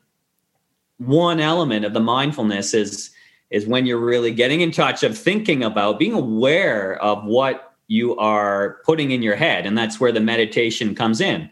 [0.98, 3.10] one element of the mindfulness is
[3.50, 8.16] is when you're really getting in touch of thinking about being aware of what you
[8.16, 9.66] are putting in your head.
[9.66, 11.50] And that's where the meditation comes in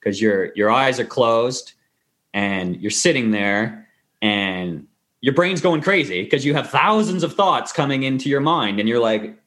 [0.00, 1.72] because your your eyes are closed
[2.34, 3.88] and you're sitting there
[4.20, 4.86] and
[5.20, 8.88] your brain's going crazy because you have thousands of thoughts coming into your mind and
[8.88, 9.38] you're like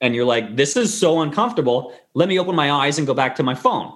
[0.00, 1.94] and you're like this is so uncomfortable.
[2.12, 3.92] Let me open my eyes and go back to my phone.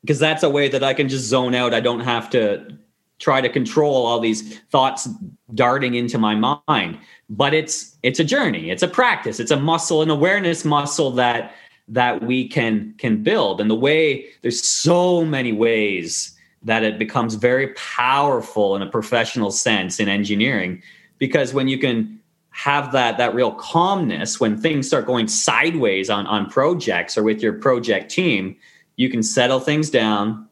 [0.00, 1.72] Because that's a way that I can just zone out.
[1.72, 2.78] I don't have to
[3.18, 5.08] try to control all these thoughts
[5.54, 6.34] darting into my
[6.68, 6.98] mind.
[7.30, 8.70] But it's it's a journey.
[8.70, 9.40] It's a practice.
[9.40, 11.54] It's a muscle an awareness muscle that
[11.88, 13.60] that we can can build.
[13.60, 19.50] And the way there's so many ways that it becomes very powerful in a professional
[19.50, 20.82] sense in engineering
[21.18, 22.18] because when you can
[22.50, 27.42] have that that real calmness when things start going sideways on on projects or with
[27.42, 28.56] your project team
[28.96, 30.48] you can settle things down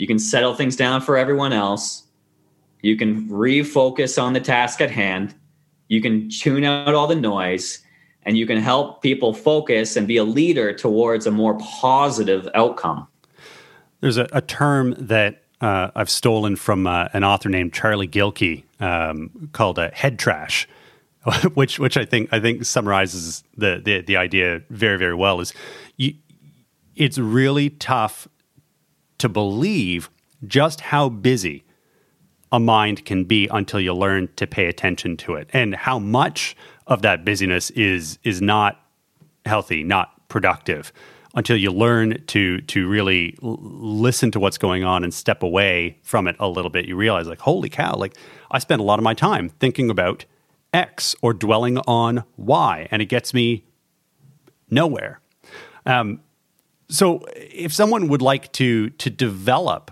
[0.00, 2.04] you can settle things down for everyone else.
[2.80, 5.34] You can refocus on the task at hand.
[5.88, 7.80] You can tune out all the noise
[8.22, 13.06] and you can help people focus and be a leader towards a more positive outcome.
[14.00, 18.64] There's a, a term that uh, I've stolen from uh, an author named Charlie Gilkey
[18.80, 20.66] um, called uh, head trash,
[21.52, 25.40] which which I think I think summarizes the, the the idea very very well.
[25.40, 25.52] Is
[25.98, 26.14] you,
[26.96, 28.26] it's really tough
[29.20, 30.10] to believe
[30.46, 31.64] just how busy
[32.52, 35.48] a mind can be until you learn to pay attention to it.
[35.52, 36.56] And how much
[36.86, 38.80] of that busyness is is not
[39.46, 40.92] healthy not productive
[41.34, 45.98] until you learn to to really l- listen to what's going on and step away
[46.02, 46.86] from it a little bit.
[46.86, 48.16] You realize like holy cow like
[48.50, 50.24] i spend a lot of my time thinking about
[50.74, 53.64] x or dwelling on y and it gets me
[54.68, 55.20] nowhere.
[55.86, 56.20] Um,
[56.90, 59.90] so, if someone would like to to develop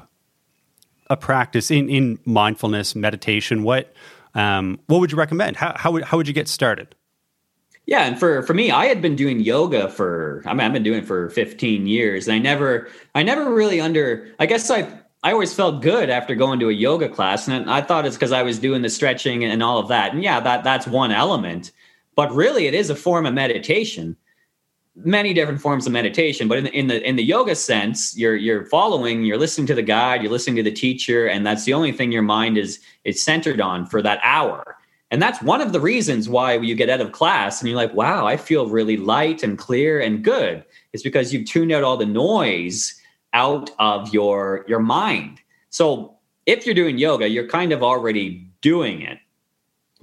[1.08, 3.92] a practice in in mindfulness meditation, what
[4.34, 5.56] um, what would you recommend?
[5.56, 6.94] How how would, how would you get started?
[7.86, 10.82] Yeah, and for for me, I had been doing yoga for I mean I've been
[10.82, 12.28] doing it for 15 years.
[12.28, 16.34] And I never I never really under I guess I I always felt good after
[16.34, 19.42] going to a yoga class and I thought it's because I was doing the stretching
[19.42, 20.12] and all of that.
[20.12, 21.72] And yeah, that that's one element.
[22.14, 24.16] But really it is a form of meditation
[25.04, 28.36] many different forms of meditation but in the, in the in the yoga sense you're
[28.36, 31.72] you're following you're listening to the guide you're listening to the teacher and that's the
[31.72, 34.78] only thing your mind is is centered on for that hour
[35.10, 37.94] And that's one of the reasons why you get out of class and you're like,
[37.94, 40.64] wow, I feel really light and clear and good.
[40.92, 42.94] It's because you've tuned out all the noise
[43.32, 45.40] out of your your mind.
[45.70, 49.18] So if you're doing yoga, you're kind of already doing it.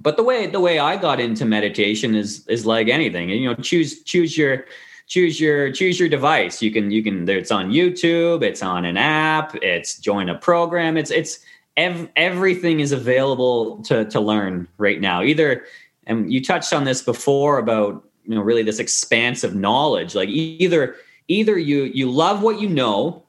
[0.00, 3.30] But the way the way I got into meditation is is like anything.
[3.30, 4.64] You know, choose choose your
[5.06, 6.60] choose your choose your device.
[6.60, 10.96] You can you can it's on YouTube, it's on an app, it's join a program.
[10.96, 11.40] It's it's
[11.76, 15.22] ev- everything is available to to learn right now.
[15.22, 15.64] Either
[16.06, 20.14] and you touched on this before about you know really this expansive knowledge.
[20.14, 20.96] Like either
[21.28, 23.22] either you you love what you know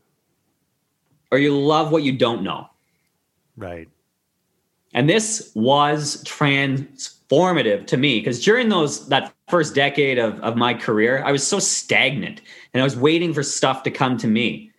[1.31, 2.67] or you love what you don't know.
[3.55, 3.89] Right.
[4.93, 6.23] And this was
[7.29, 11.45] transformative to me because during those that first decade of, of my career, I was
[11.45, 12.41] so stagnant
[12.73, 14.71] and I was waiting for stuff to come to me.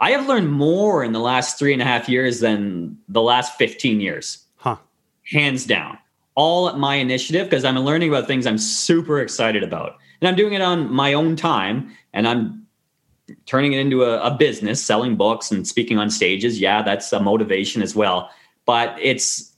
[0.00, 3.56] I have learned more in the last three and a half years than the last
[3.56, 4.44] 15 years.
[4.56, 4.76] Huh.
[5.30, 5.98] Hands down.
[6.34, 9.96] All at my initiative because I'm learning about things I'm super excited about.
[10.20, 12.66] And I'm doing it on my own time and I'm
[13.46, 16.60] turning it into a, a business, selling books and speaking on stages.
[16.60, 18.30] Yeah, that's a motivation as well.
[18.66, 19.53] But it's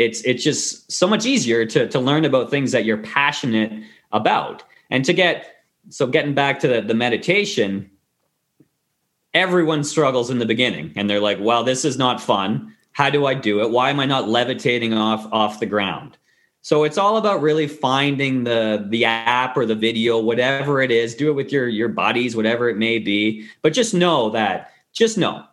[0.00, 3.72] it's it's just so much easier to to learn about things that you're passionate
[4.12, 4.64] about.
[4.90, 7.90] And to get so getting back to the, the meditation
[9.32, 12.74] everyone struggles in the beginning and they're like well this is not fun.
[12.92, 13.70] How do i do it?
[13.70, 16.16] Why am i not levitating off off the ground?
[16.62, 21.14] So it's all about really finding the the app or the video whatever it is
[21.14, 23.46] do it with your your buddies whatever it may be.
[23.60, 25.44] But just know that just know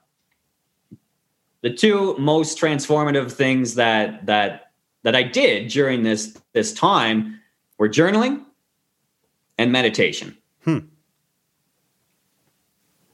[1.67, 4.71] the two most transformative things that that
[5.03, 7.41] that I did during this this time
[7.77, 8.45] were journaling
[9.58, 10.38] and meditation.
[10.63, 10.80] Hmm.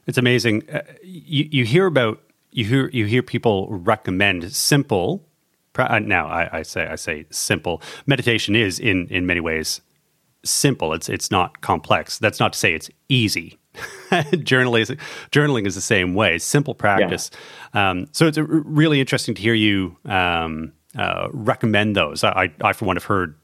[0.06, 0.70] It's amazing.
[0.70, 5.26] Uh, you you hear about you hear you hear people recommend simple.
[5.76, 7.82] Uh, now I, I say I say simple.
[8.06, 9.80] Meditation is in in many ways
[10.44, 10.92] simple.
[10.92, 12.18] It's it's not complex.
[12.18, 13.58] That's not to say it's easy.
[14.10, 14.90] journaling, is,
[15.30, 16.38] journaling is the same way.
[16.38, 17.30] Simple practice.
[17.74, 17.90] Yeah.
[17.90, 22.22] Um, so it's really interesting to hear you um, uh, recommend those.
[22.22, 23.36] I, I, for one, have heard.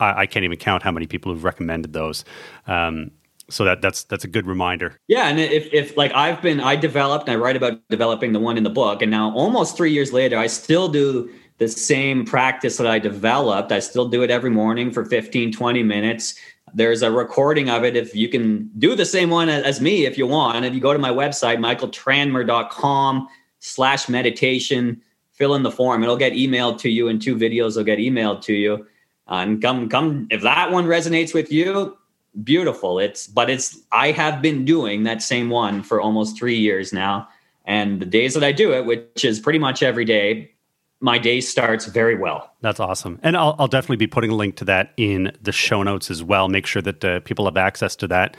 [0.00, 2.24] I, I, can't even count how many people have recommended those.
[2.66, 3.12] Um,
[3.48, 4.98] so that that's that's a good reminder.
[5.06, 8.40] Yeah, and if if like I've been, I developed, and I write about developing the
[8.40, 12.24] one in the book, and now almost three years later, I still do the same
[12.24, 13.72] practice that I developed.
[13.72, 16.34] I still do it every morning for 15, 20 minutes
[16.76, 20.18] there's a recording of it if you can do the same one as me if
[20.18, 20.62] you want.
[20.64, 23.28] If you go to my website michaeltranmer.com
[23.60, 25.00] slash meditation
[25.32, 26.02] fill in the form.
[26.02, 28.86] It'll get emailed to you and two videos will get emailed to you.
[29.26, 31.96] And come come if that one resonates with you
[32.44, 32.98] beautiful.
[32.98, 37.26] It's but it's i have been doing that same one for almost three years now.
[37.64, 40.52] And the days that i do it which is pretty much every day
[41.00, 42.54] my day starts very well.
[42.60, 43.20] That's awesome.
[43.22, 46.22] And I'll, I'll, definitely be putting a link to that in the show notes as
[46.22, 46.48] well.
[46.48, 48.36] Make sure that uh, people have access to that.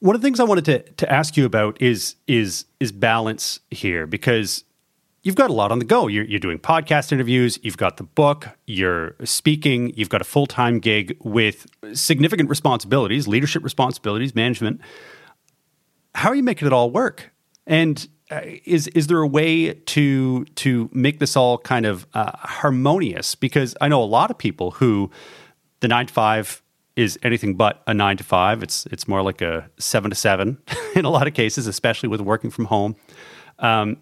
[0.00, 3.60] One of the things I wanted to, to ask you about is is is balance
[3.70, 4.64] here because
[5.22, 6.06] you've got a lot on the go.
[6.06, 10.46] You're, you're doing podcast interviews, you've got the book, you're speaking, you've got a full
[10.46, 14.80] time gig with significant responsibilities, leadership responsibilities, management.
[16.14, 17.32] How are you making it all work?
[17.66, 23.34] And is is there a way to to make this all kind of uh, harmonious?
[23.34, 25.10] Because I know a lot of people who
[25.80, 26.62] the nine to five
[26.96, 28.62] is anything but a nine to five.
[28.62, 30.58] It's it's more like a seven to seven
[30.96, 32.96] in a lot of cases, especially with working from home.
[33.58, 33.98] Um,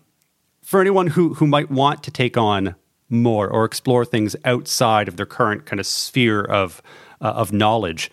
[0.62, 2.74] for anyone who who might want to take on
[3.10, 6.80] more or explore things outside of their current kind of sphere of
[7.20, 8.10] uh, of knowledge,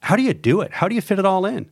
[0.00, 0.72] how do you do it?
[0.72, 1.70] How do you fit it all in?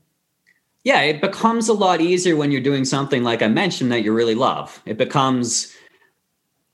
[0.85, 4.13] Yeah, it becomes a lot easier when you're doing something like I mentioned that you
[4.13, 4.83] really love.
[4.85, 5.73] It becomes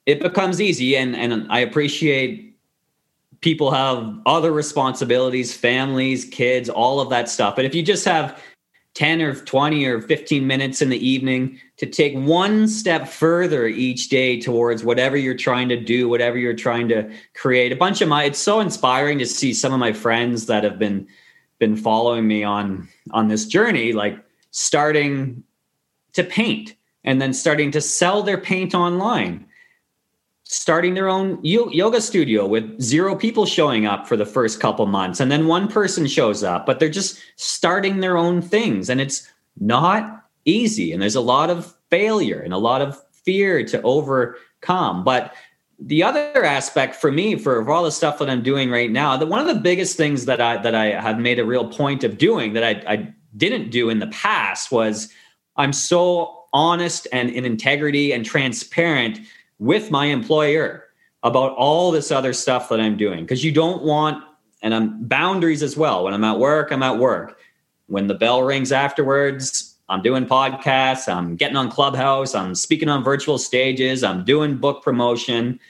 [0.07, 2.57] it becomes easy and and I appreciate
[3.41, 7.55] people have other responsibilities, families, kids, all of that stuff.
[7.55, 8.43] But if you just have
[8.95, 14.09] 10 or 20 or 15 minutes in the evening to take one step further each
[14.09, 17.71] day towards whatever you're trying to do, whatever you're trying to create.
[17.71, 20.81] A bunch of my it's so inspiring to see some of my friends that have
[20.81, 21.07] been
[21.59, 24.19] been following me on on this journey like
[24.51, 25.43] starting
[26.13, 26.75] to paint
[27.05, 29.47] and then starting to sell their paint online.
[30.45, 35.21] Starting their own yoga studio with zero people showing up for the first couple months
[35.21, 39.31] and then one person shows up but they're just starting their own things and it's
[39.61, 45.05] not easy and there's a lot of failure and a lot of fear to overcome.
[45.05, 45.35] But
[45.81, 49.27] the other aspect for me for, all the stuff that i'm doing right now that
[49.27, 52.19] one of the biggest things that i that i have made a real point of
[52.19, 55.13] doing that i, I didn't do in the past was
[55.57, 59.21] i'm so honest and in integrity and transparent
[59.59, 60.85] with my employer
[61.23, 64.25] about all this other stuff that I'm doing because you don't want
[64.63, 66.05] and I'm boundaries as well.
[66.05, 67.39] When I'm at work, I'm at work.
[67.87, 73.03] When the bell rings afterwards, I'm doing podcasts, I'm getting on Clubhouse, I'm speaking on
[73.03, 75.61] virtual stages, I'm doing book promotion.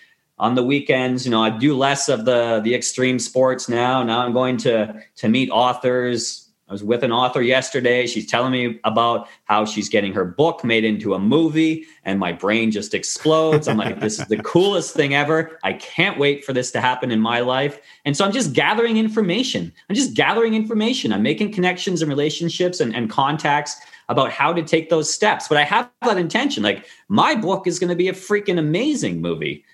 [0.40, 4.04] On the weekends, you know, I do less of the the extreme sports now.
[4.04, 8.06] Now I'm going to to meet authors, I was with an author yesterday.
[8.06, 12.30] She's telling me about how she's getting her book made into a movie, and my
[12.30, 13.68] brain just explodes.
[13.68, 15.58] I'm like, this is the coolest thing ever.
[15.64, 17.80] I can't wait for this to happen in my life.
[18.04, 19.72] And so I'm just gathering information.
[19.88, 21.10] I'm just gathering information.
[21.10, 25.48] I'm making connections and relationships and, and contacts about how to take those steps.
[25.48, 26.62] But I have that intention.
[26.62, 29.64] Like, my book is going to be a freaking amazing movie.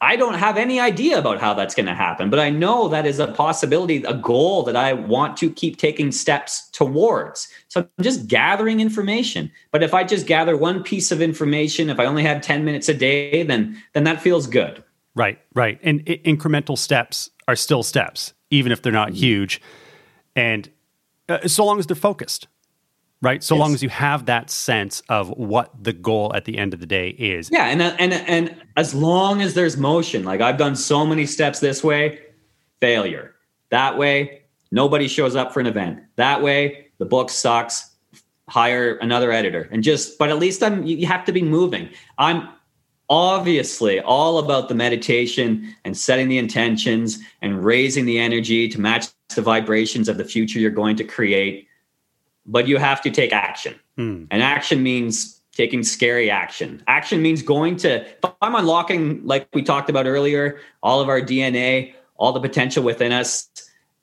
[0.00, 3.04] I don't have any idea about how that's going to happen, but I know that
[3.04, 7.48] is a possibility, a goal that I want to keep taking steps towards.
[7.66, 9.50] So I'm just gathering information.
[9.72, 12.88] But if I just gather one piece of information, if I only have 10 minutes
[12.88, 14.84] a day, then then that feels good.
[15.16, 15.80] Right, right.
[15.82, 19.16] And I- incremental steps are still steps, even if they're not mm-hmm.
[19.16, 19.60] huge.
[20.36, 20.70] And
[21.28, 22.46] uh, so long as they're focused
[23.20, 23.42] right?
[23.42, 23.60] So yes.
[23.60, 26.86] long as you have that sense of what the goal at the end of the
[26.86, 27.50] day is.
[27.50, 31.26] Yeah, and uh, and and as long as there's motion, like I've done so many
[31.26, 32.20] steps this way,
[32.80, 33.34] failure.
[33.70, 36.00] That way, nobody shows up for an event.
[36.16, 37.84] That way, the book sucks.
[38.48, 40.18] Hire another editor, and just.
[40.18, 40.86] But at least I'm.
[40.86, 41.90] You have to be moving.
[42.16, 42.48] I'm
[43.10, 49.06] obviously all about the meditation and setting the intentions and raising the energy to match
[49.34, 51.67] the vibrations of the future you're going to create
[52.48, 53.78] but you have to take action.
[53.96, 54.24] Hmm.
[54.30, 56.82] And action means taking scary action.
[56.88, 61.20] Action means going to, if I'm unlocking, like we talked about earlier, all of our
[61.20, 63.48] DNA, all the potential within us,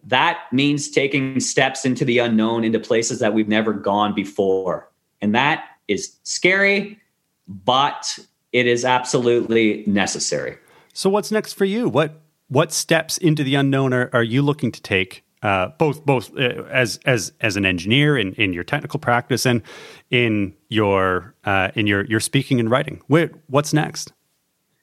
[0.08, 4.90] that means taking steps into the unknown, into places that we've never gone before.
[5.22, 7.00] And that is scary,
[7.48, 8.20] but
[8.52, 10.58] it is absolutely necessary.
[10.94, 11.90] So what's next for you?
[11.90, 16.36] What what steps into the unknown are, are you looking to take uh, both both
[16.36, 19.62] uh, as as as an engineer in, in your technical practice and
[20.10, 23.00] in your uh, in your your speaking and writing.
[23.10, 24.12] Wait, what's next?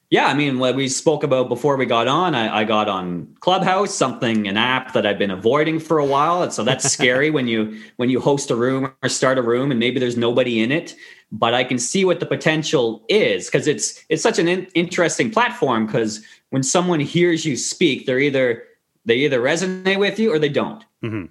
[0.09, 3.35] Yeah, I mean, what we spoke about before we got on, I, I, got on
[3.39, 7.29] Clubhouse, something an app that I've been avoiding for a while, and so that's scary
[7.29, 10.61] when you when you host a room or start a room and maybe there's nobody
[10.61, 10.95] in it.
[11.33, 15.29] But I can see what the potential is because it's it's such an in- interesting
[15.29, 15.87] platform.
[15.87, 18.63] Because when someone hears you speak, they're either
[19.05, 20.83] they either resonate with you or they don't.
[21.03, 21.25] Mm-hmm.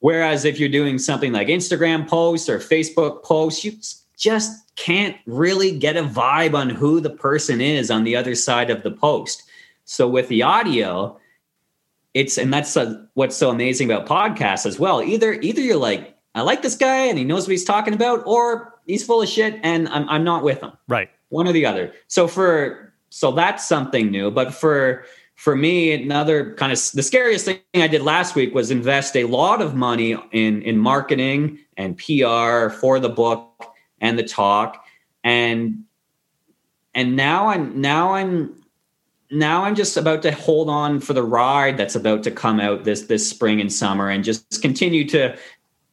[0.00, 3.72] Whereas if you're doing something like Instagram posts or Facebook posts, you
[4.16, 8.70] just can't really get a vibe on who the person is on the other side
[8.70, 9.42] of the post.
[9.84, 11.18] So with the audio,
[12.14, 15.02] it's and that's a, what's so amazing about podcasts as well.
[15.02, 18.22] Either either you're like, I like this guy and he knows what he's talking about,
[18.26, 20.72] or he's full of shit and I'm I'm not with him.
[20.88, 21.10] Right.
[21.30, 21.92] One or the other.
[22.08, 24.30] So for so that's something new.
[24.30, 25.04] But for
[25.36, 29.24] for me, another kind of the scariest thing I did last week was invest a
[29.24, 34.84] lot of money in in marketing and PR for the book and the talk,
[35.22, 35.84] and
[36.94, 38.62] and now I'm now I'm
[39.30, 42.84] now I'm just about to hold on for the ride that's about to come out
[42.84, 45.36] this this spring and summer, and just continue to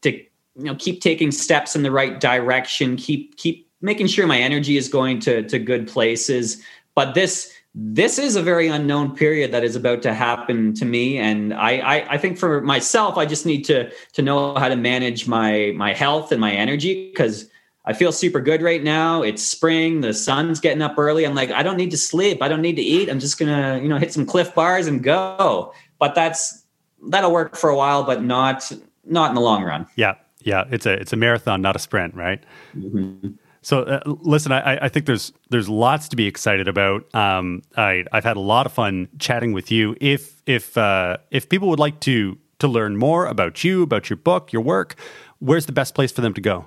[0.04, 0.26] to you
[0.56, 4.88] know keep taking steps in the right direction, keep keep making sure my energy is
[4.88, 6.64] going to to good places.
[6.96, 11.18] But this this is a very unknown period that is about to happen to me.
[11.18, 14.76] And I, I, I think for myself i just need to to know how to
[14.76, 17.50] manage my my health and my energy because
[17.86, 19.24] i feel super good right now.
[19.24, 20.02] It's spring.
[20.02, 21.26] The sun's getting up early.
[21.26, 22.42] I'm like i don't need to sleep.
[22.42, 23.10] I don't need to eat.
[23.10, 25.74] I'm just gonna you know hit some Clif bars and go.
[25.98, 26.64] But that's
[27.08, 28.72] that'll work for a while but not
[29.04, 29.88] not in the long run.
[29.96, 30.16] Yeah.
[30.42, 30.66] Yeah.
[30.70, 32.44] It's a it's a marathon not a sprint right?
[32.76, 33.30] Mm-hmm.
[33.64, 37.14] So uh, listen, I, I, think there's there's lots to be excited about.
[37.16, 39.96] Um, I, have had a lot of fun chatting with you.
[40.02, 44.18] If if uh, if people would like to to learn more about you, about your
[44.18, 44.96] book, your work,
[45.40, 46.66] where's the best place for them to go?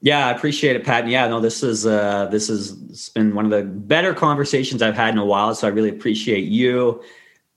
[0.00, 1.02] Yeah, I appreciate it, Pat.
[1.02, 4.96] And yeah, no, this is uh, this has been one of the better conversations I've
[4.96, 5.54] had in a while.
[5.54, 7.02] So I really appreciate you.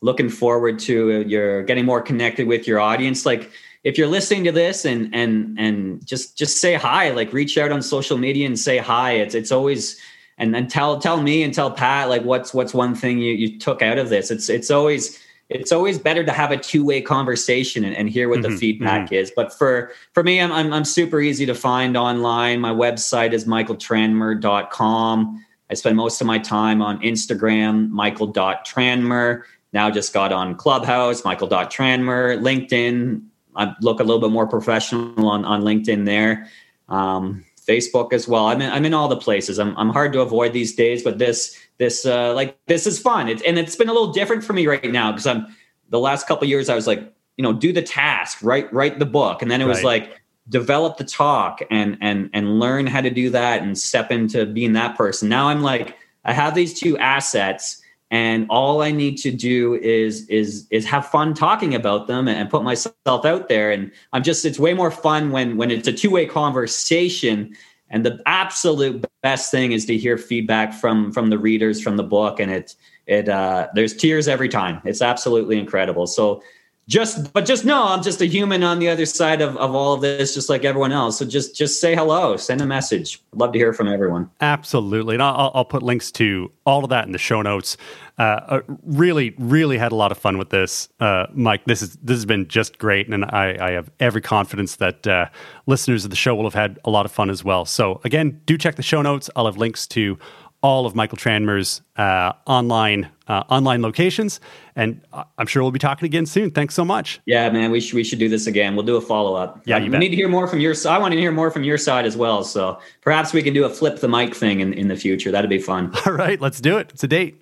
[0.01, 3.25] Looking forward to your getting more connected with your audience.
[3.25, 3.49] Like
[3.83, 7.71] if you're listening to this and and and just just say hi like reach out
[7.71, 9.13] on social media and say hi.
[9.13, 9.99] It's it's always
[10.37, 13.59] and then tell tell me and tell pat like what's what's one thing you, you
[13.59, 14.29] took out of this?
[14.29, 15.19] It's it's always
[15.49, 19.07] it's always better to have a two-way conversation and, and hear what mm-hmm, the feedback
[19.07, 19.15] mm-hmm.
[19.15, 19.31] is.
[19.35, 22.59] But for for me I'm, I'm, I'm super easy to find online.
[22.59, 30.13] My website is michaeltranmer.com i spend most of my time on instagram michael.tranmer now just
[30.13, 33.23] got on clubhouse michael.tranmer linkedin
[33.55, 36.47] I look a little bit more professional on, on LinkedIn there.
[36.89, 38.47] Um, Facebook as well.
[38.47, 39.59] I'm in, I'm in all the places.
[39.59, 43.27] I'm, I'm hard to avoid these days, but this this uh, like this is fun.
[43.27, 45.55] It's and it's been a little different for me right now because I'm
[45.89, 46.99] the last couple years I was like,
[47.37, 50.01] you know, do the task, write write the book, and then it was Right.
[50.01, 54.45] like develop the talk and and and learn how to do that and step into
[54.45, 55.29] being that person.
[55.29, 55.95] Now I'm like,
[56.25, 57.80] I have these two assets.
[58.11, 62.49] And all I need to do is is is have fun talking about them and
[62.49, 63.71] put myself out there.
[63.71, 67.55] And I'm just it's way more fun when when it's a two way conversation.
[67.89, 72.03] And the absolute best thing is to hear feedback from from the readers from the
[72.03, 72.41] book.
[72.41, 72.75] And it
[73.07, 74.81] it uh there's tears every time.
[74.83, 76.05] It's absolutely incredible.
[76.05, 76.43] So
[76.91, 79.93] just but just know i'm just a human on the other side of, of all
[79.93, 83.39] of this just like everyone else so just just say hello send a message I'd
[83.39, 85.15] love to hear from everyone Absolutely.
[85.15, 87.77] And I'll, I'll put links to all of that in the show notes.
[88.17, 91.63] Uh, uh, really, really had a lot of fun with this, uh, Mike.
[91.65, 95.27] This is this has been just great, and I, I have every confidence that uh,
[95.65, 97.65] listeners of the show will have had a lot of fun as well.
[97.65, 99.29] So again, do check the show notes.
[99.35, 100.19] I'll have links to
[100.61, 104.39] all of Michael Tranmer's uh, online uh, online locations,
[104.75, 105.01] and
[105.37, 106.51] I'm sure we'll be talking again soon.
[106.51, 107.19] Thanks so much.
[107.25, 109.83] yeah man we should we should do this again we'll do a follow-up Yeah, Um,
[109.83, 109.99] you we bet.
[110.01, 112.05] need to hear more from your side i want to hear more from your side
[112.05, 114.95] as well so perhaps we can do a flip the mic thing in, in the
[114.95, 116.89] future that'd be fun All right, let's do it.
[116.93, 117.41] It's a date.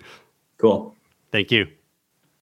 [0.57, 0.95] cool
[1.31, 1.67] Thank you.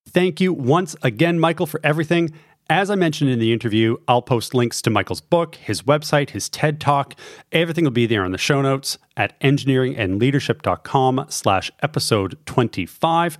[0.09, 2.31] Thank you once again, Michael, for everything.
[2.69, 6.49] As I mentioned in the interview, I'll post links to Michael's book, his website, his
[6.49, 7.13] TED Talk.
[7.53, 13.37] Everything will be there in the show notes at engineeringandleadership.com slash episode 25.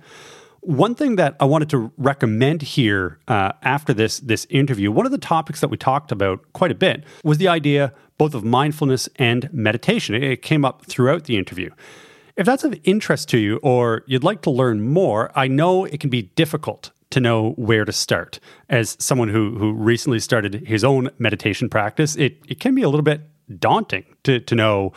[0.60, 5.12] One thing that I wanted to recommend here uh, after this this interview, one of
[5.12, 9.08] the topics that we talked about quite a bit was the idea both of mindfulness
[9.16, 10.14] and meditation.
[10.14, 11.70] It- It came up throughout the interview.
[12.36, 16.00] If that's of interest to you or you'd like to learn more, I know it
[16.00, 18.40] can be difficult to know where to start.
[18.68, 22.88] As someone who who recently started his own meditation practice, it, it can be a
[22.88, 23.22] little bit
[23.58, 24.92] daunting to, to know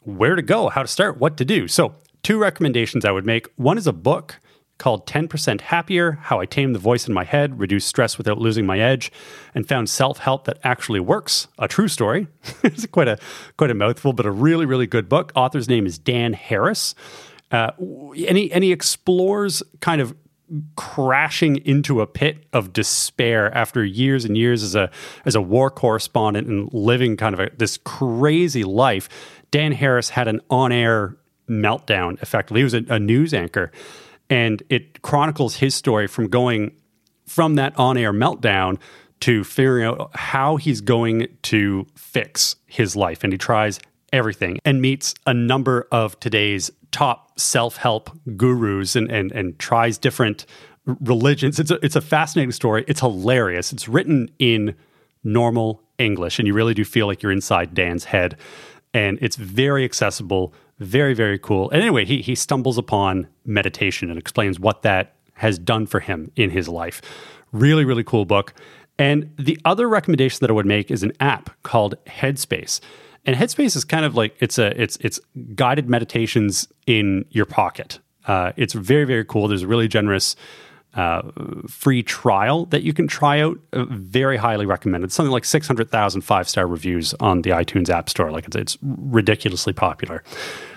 [0.00, 1.68] where to go, how to start, what to do.
[1.68, 3.46] So, two recommendations I would make.
[3.56, 4.40] One is a book
[4.78, 8.66] called 10% Happier How I Tamed the Voice in My Head, Reduced Stress Without Losing
[8.66, 9.12] My Edge,
[9.54, 11.46] and Found Self Help That Actually Works.
[11.58, 12.26] A true story.
[12.64, 13.18] it's quite a,
[13.56, 15.30] quite a mouthful, but a really, really good book.
[15.36, 16.96] Author's name is Dan Harris.
[17.52, 20.16] Uh, and, he, and he explores kind of
[20.76, 24.90] crashing into a pit of despair after years and years as a
[25.24, 29.08] as a war correspondent and living kind of a, this crazy life.
[29.50, 31.16] Dan Harris had an on-air
[31.48, 32.20] meltdown.
[32.22, 33.70] Effectively, he was a, a news anchor,
[34.30, 36.72] and it chronicles his story from going
[37.26, 38.78] from that on-air meltdown
[39.20, 43.78] to figuring out how he's going to fix his life, and he tries
[44.12, 50.46] everything and meets a number of today's top self-help gurus and and and tries different
[50.86, 51.58] religions.
[51.58, 52.84] It's a it's a fascinating story.
[52.86, 53.72] It's hilarious.
[53.72, 54.74] It's written in
[55.24, 58.36] normal English, and you really do feel like you're inside Dan's head.
[58.94, 61.70] And it's very accessible, very very cool.
[61.70, 66.30] And anyway, he he stumbles upon meditation and explains what that has done for him
[66.36, 67.00] in his life.
[67.52, 68.54] Really really cool book.
[68.98, 72.80] And the other recommendation that I would make is an app called Headspace.
[73.24, 75.20] And Headspace is kind of like it's a it's it's
[75.54, 78.00] guided meditations in your pocket.
[78.26, 79.48] Uh, it's very very cool.
[79.48, 80.34] There's a really generous
[80.94, 81.22] uh,
[81.68, 83.58] free trial that you can try out.
[83.72, 85.10] Uh, very highly recommended.
[85.10, 88.30] Something like 600,000 five star reviews on the iTunes App Store.
[88.30, 90.22] Like it's, it's ridiculously popular.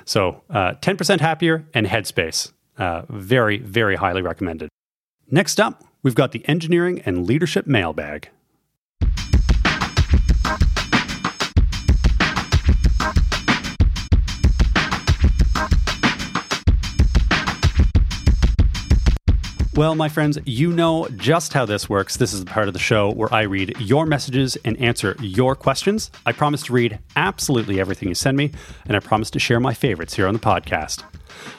[0.05, 2.51] So uh, 10% happier and Headspace.
[2.77, 4.69] Uh, very very highly recommended.
[5.31, 8.29] Next up, we've got the engineering and leadership mailbag.
[19.75, 22.15] Well, my friends, you know just how this works.
[22.15, 25.53] This is the part of the show where I read your messages and answer your
[25.53, 26.11] questions.
[26.25, 28.53] I promise to read absolutely everything you send me,
[28.85, 31.03] and I promise to share my favorites here on the podcast.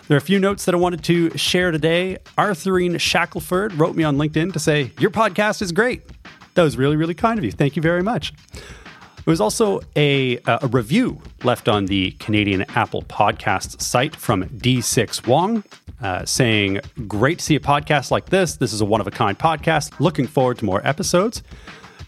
[0.08, 2.16] There are a few notes that I wanted to share today.
[2.38, 6.00] Arthurine Shackelford wrote me on LinkedIn to say, Your podcast is great.
[6.54, 7.52] That was really, really kind of you.
[7.52, 8.32] Thank you very much.
[9.26, 15.26] There was also a, a review left on the Canadian Apple Podcasts site from D6
[15.26, 15.64] Wong
[16.00, 18.54] uh, saying, Great to see a podcast like this.
[18.54, 19.98] This is a one of a kind podcast.
[19.98, 21.42] Looking forward to more episodes.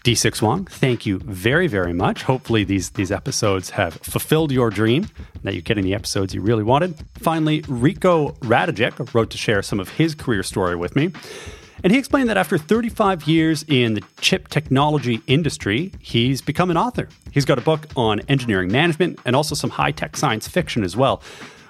[0.05, 2.23] D6 Wong, thank you very, very much.
[2.23, 5.05] Hopefully, these, these episodes have fulfilled your dream,
[5.43, 6.95] that you're getting the episodes you really wanted.
[7.15, 11.11] Finally, Rico Radijek wrote to share some of his career story with me.
[11.83, 16.77] And he explained that after 35 years in the chip technology industry, he's become an
[16.77, 17.07] author.
[17.31, 20.97] He's got a book on engineering management and also some high tech science fiction as
[20.97, 21.21] well,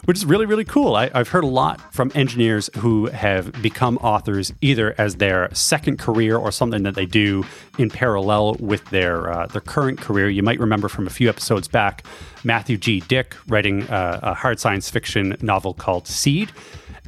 [0.05, 0.95] which is really, really cool.
[0.95, 5.99] I, I've heard a lot from engineers who have become authors either as their second
[5.99, 7.45] career or something that they do
[7.77, 10.27] in parallel with their, uh, their current career.
[10.27, 12.03] You might remember from a few episodes back
[12.43, 13.01] Matthew G.
[13.01, 16.51] Dick writing uh, a hard science fiction novel called Seed.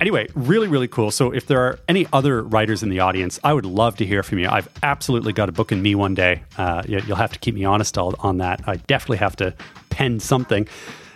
[0.01, 1.11] Anyway, really, really cool.
[1.11, 4.23] So, if there are any other writers in the audience, I would love to hear
[4.23, 4.49] from you.
[4.49, 6.41] I've absolutely got a book in me one day.
[6.57, 8.67] Uh, you'll have to keep me honest on that.
[8.67, 9.53] I definitely have to
[9.91, 10.67] pen something.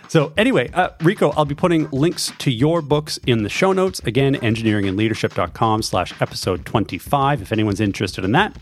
[0.06, 3.98] So, anyway, uh, Rico, I'll be putting links to your books in the show notes.
[4.04, 8.56] Again, engineeringandleadership.com slash episode 25, if anyone's interested in that.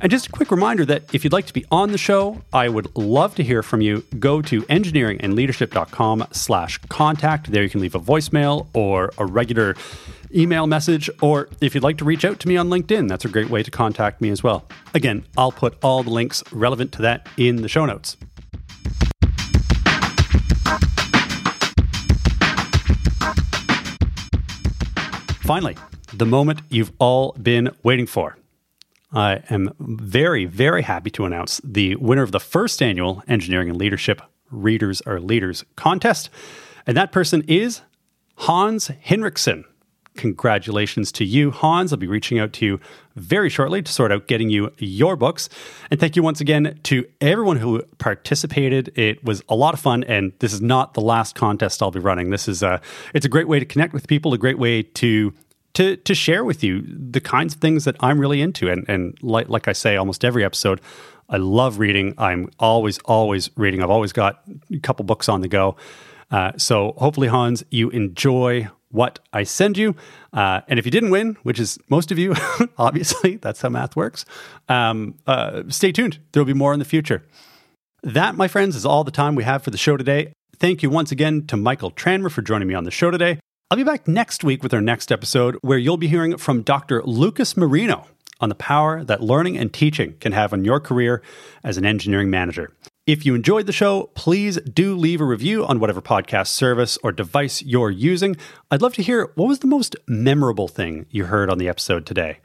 [0.00, 2.68] And just a quick reminder that if you'd like to be on the show, I
[2.68, 4.04] would love to hear from you.
[4.18, 7.50] Go to engineeringandleadership.com slash contact.
[7.50, 9.74] There you can leave a voicemail or a regular
[10.34, 13.28] email message, or if you'd like to reach out to me on LinkedIn, that's a
[13.28, 14.66] great way to contact me as well.
[14.94, 18.16] Again, I'll put all the links relevant to that in the show notes.
[25.40, 25.76] Finally,
[26.12, 28.37] the moment you've all been waiting for.
[29.12, 33.78] I am very, very happy to announce the winner of the first annual Engineering and
[33.78, 36.28] Leadership Readers Are Leaders contest.
[36.86, 37.80] And that person is
[38.36, 39.64] Hans Hinrichsen.
[40.16, 41.92] Congratulations to you, Hans.
[41.92, 42.80] I'll be reaching out to you
[43.14, 45.48] very shortly to sort out getting you your books.
[45.92, 48.92] And thank you once again to everyone who participated.
[48.98, 52.00] It was a lot of fun, and this is not the last contest I'll be
[52.00, 52.30] running.
[52.30, 52.80] This is a
[53.14, 55.32] it's a great way to connect with people, a great way to
[55.74, 58.70] to to share with you the kinds of things that I'm really into.
[58.70, 60.80] And and like like I say, almost every episode,
[61.28, 62.14] I love reading.
[62.18, 63.82] I'm always always reading.
[63.82, 64.42] I've always got
[64.72, 65.76] a couple books on the go.
[66.30, 69.94] Uh, so hopefully, Hans, you enjoy what I send you.
[70.32, 72.34] Uh, and if you didn't win, which is most of you,
[72.78, 74.24] obviously, that's how math works,
[74.68, 76.18] um, uh, stay tuned.
[76.32, 77.24] There will be more in the future.
[78.02, 80.32] That, my friends, is all the time we have for the show today.
[80.58, 83.38] Thank you once again to Michael Tranmer for joining me on the show today.
[83.70, 87.02] I'll be back next week with our next episode where you'll be hearing from Dr.
[87.02, 88.06] Lucas Marino
[88.40, 91.20] on the power that learning and teaching can have on your career
[91.62, 92.72] as an engineering manager.
[93.06, 97.12] If you enjoyed the show, please do leave a review on whatever podcast service or
[97.12, 98.38] device you're using.
[98.70, 102.06] I'd love to hear what was the most memorable thing you heard on the episode
[102.06, 102.38] today.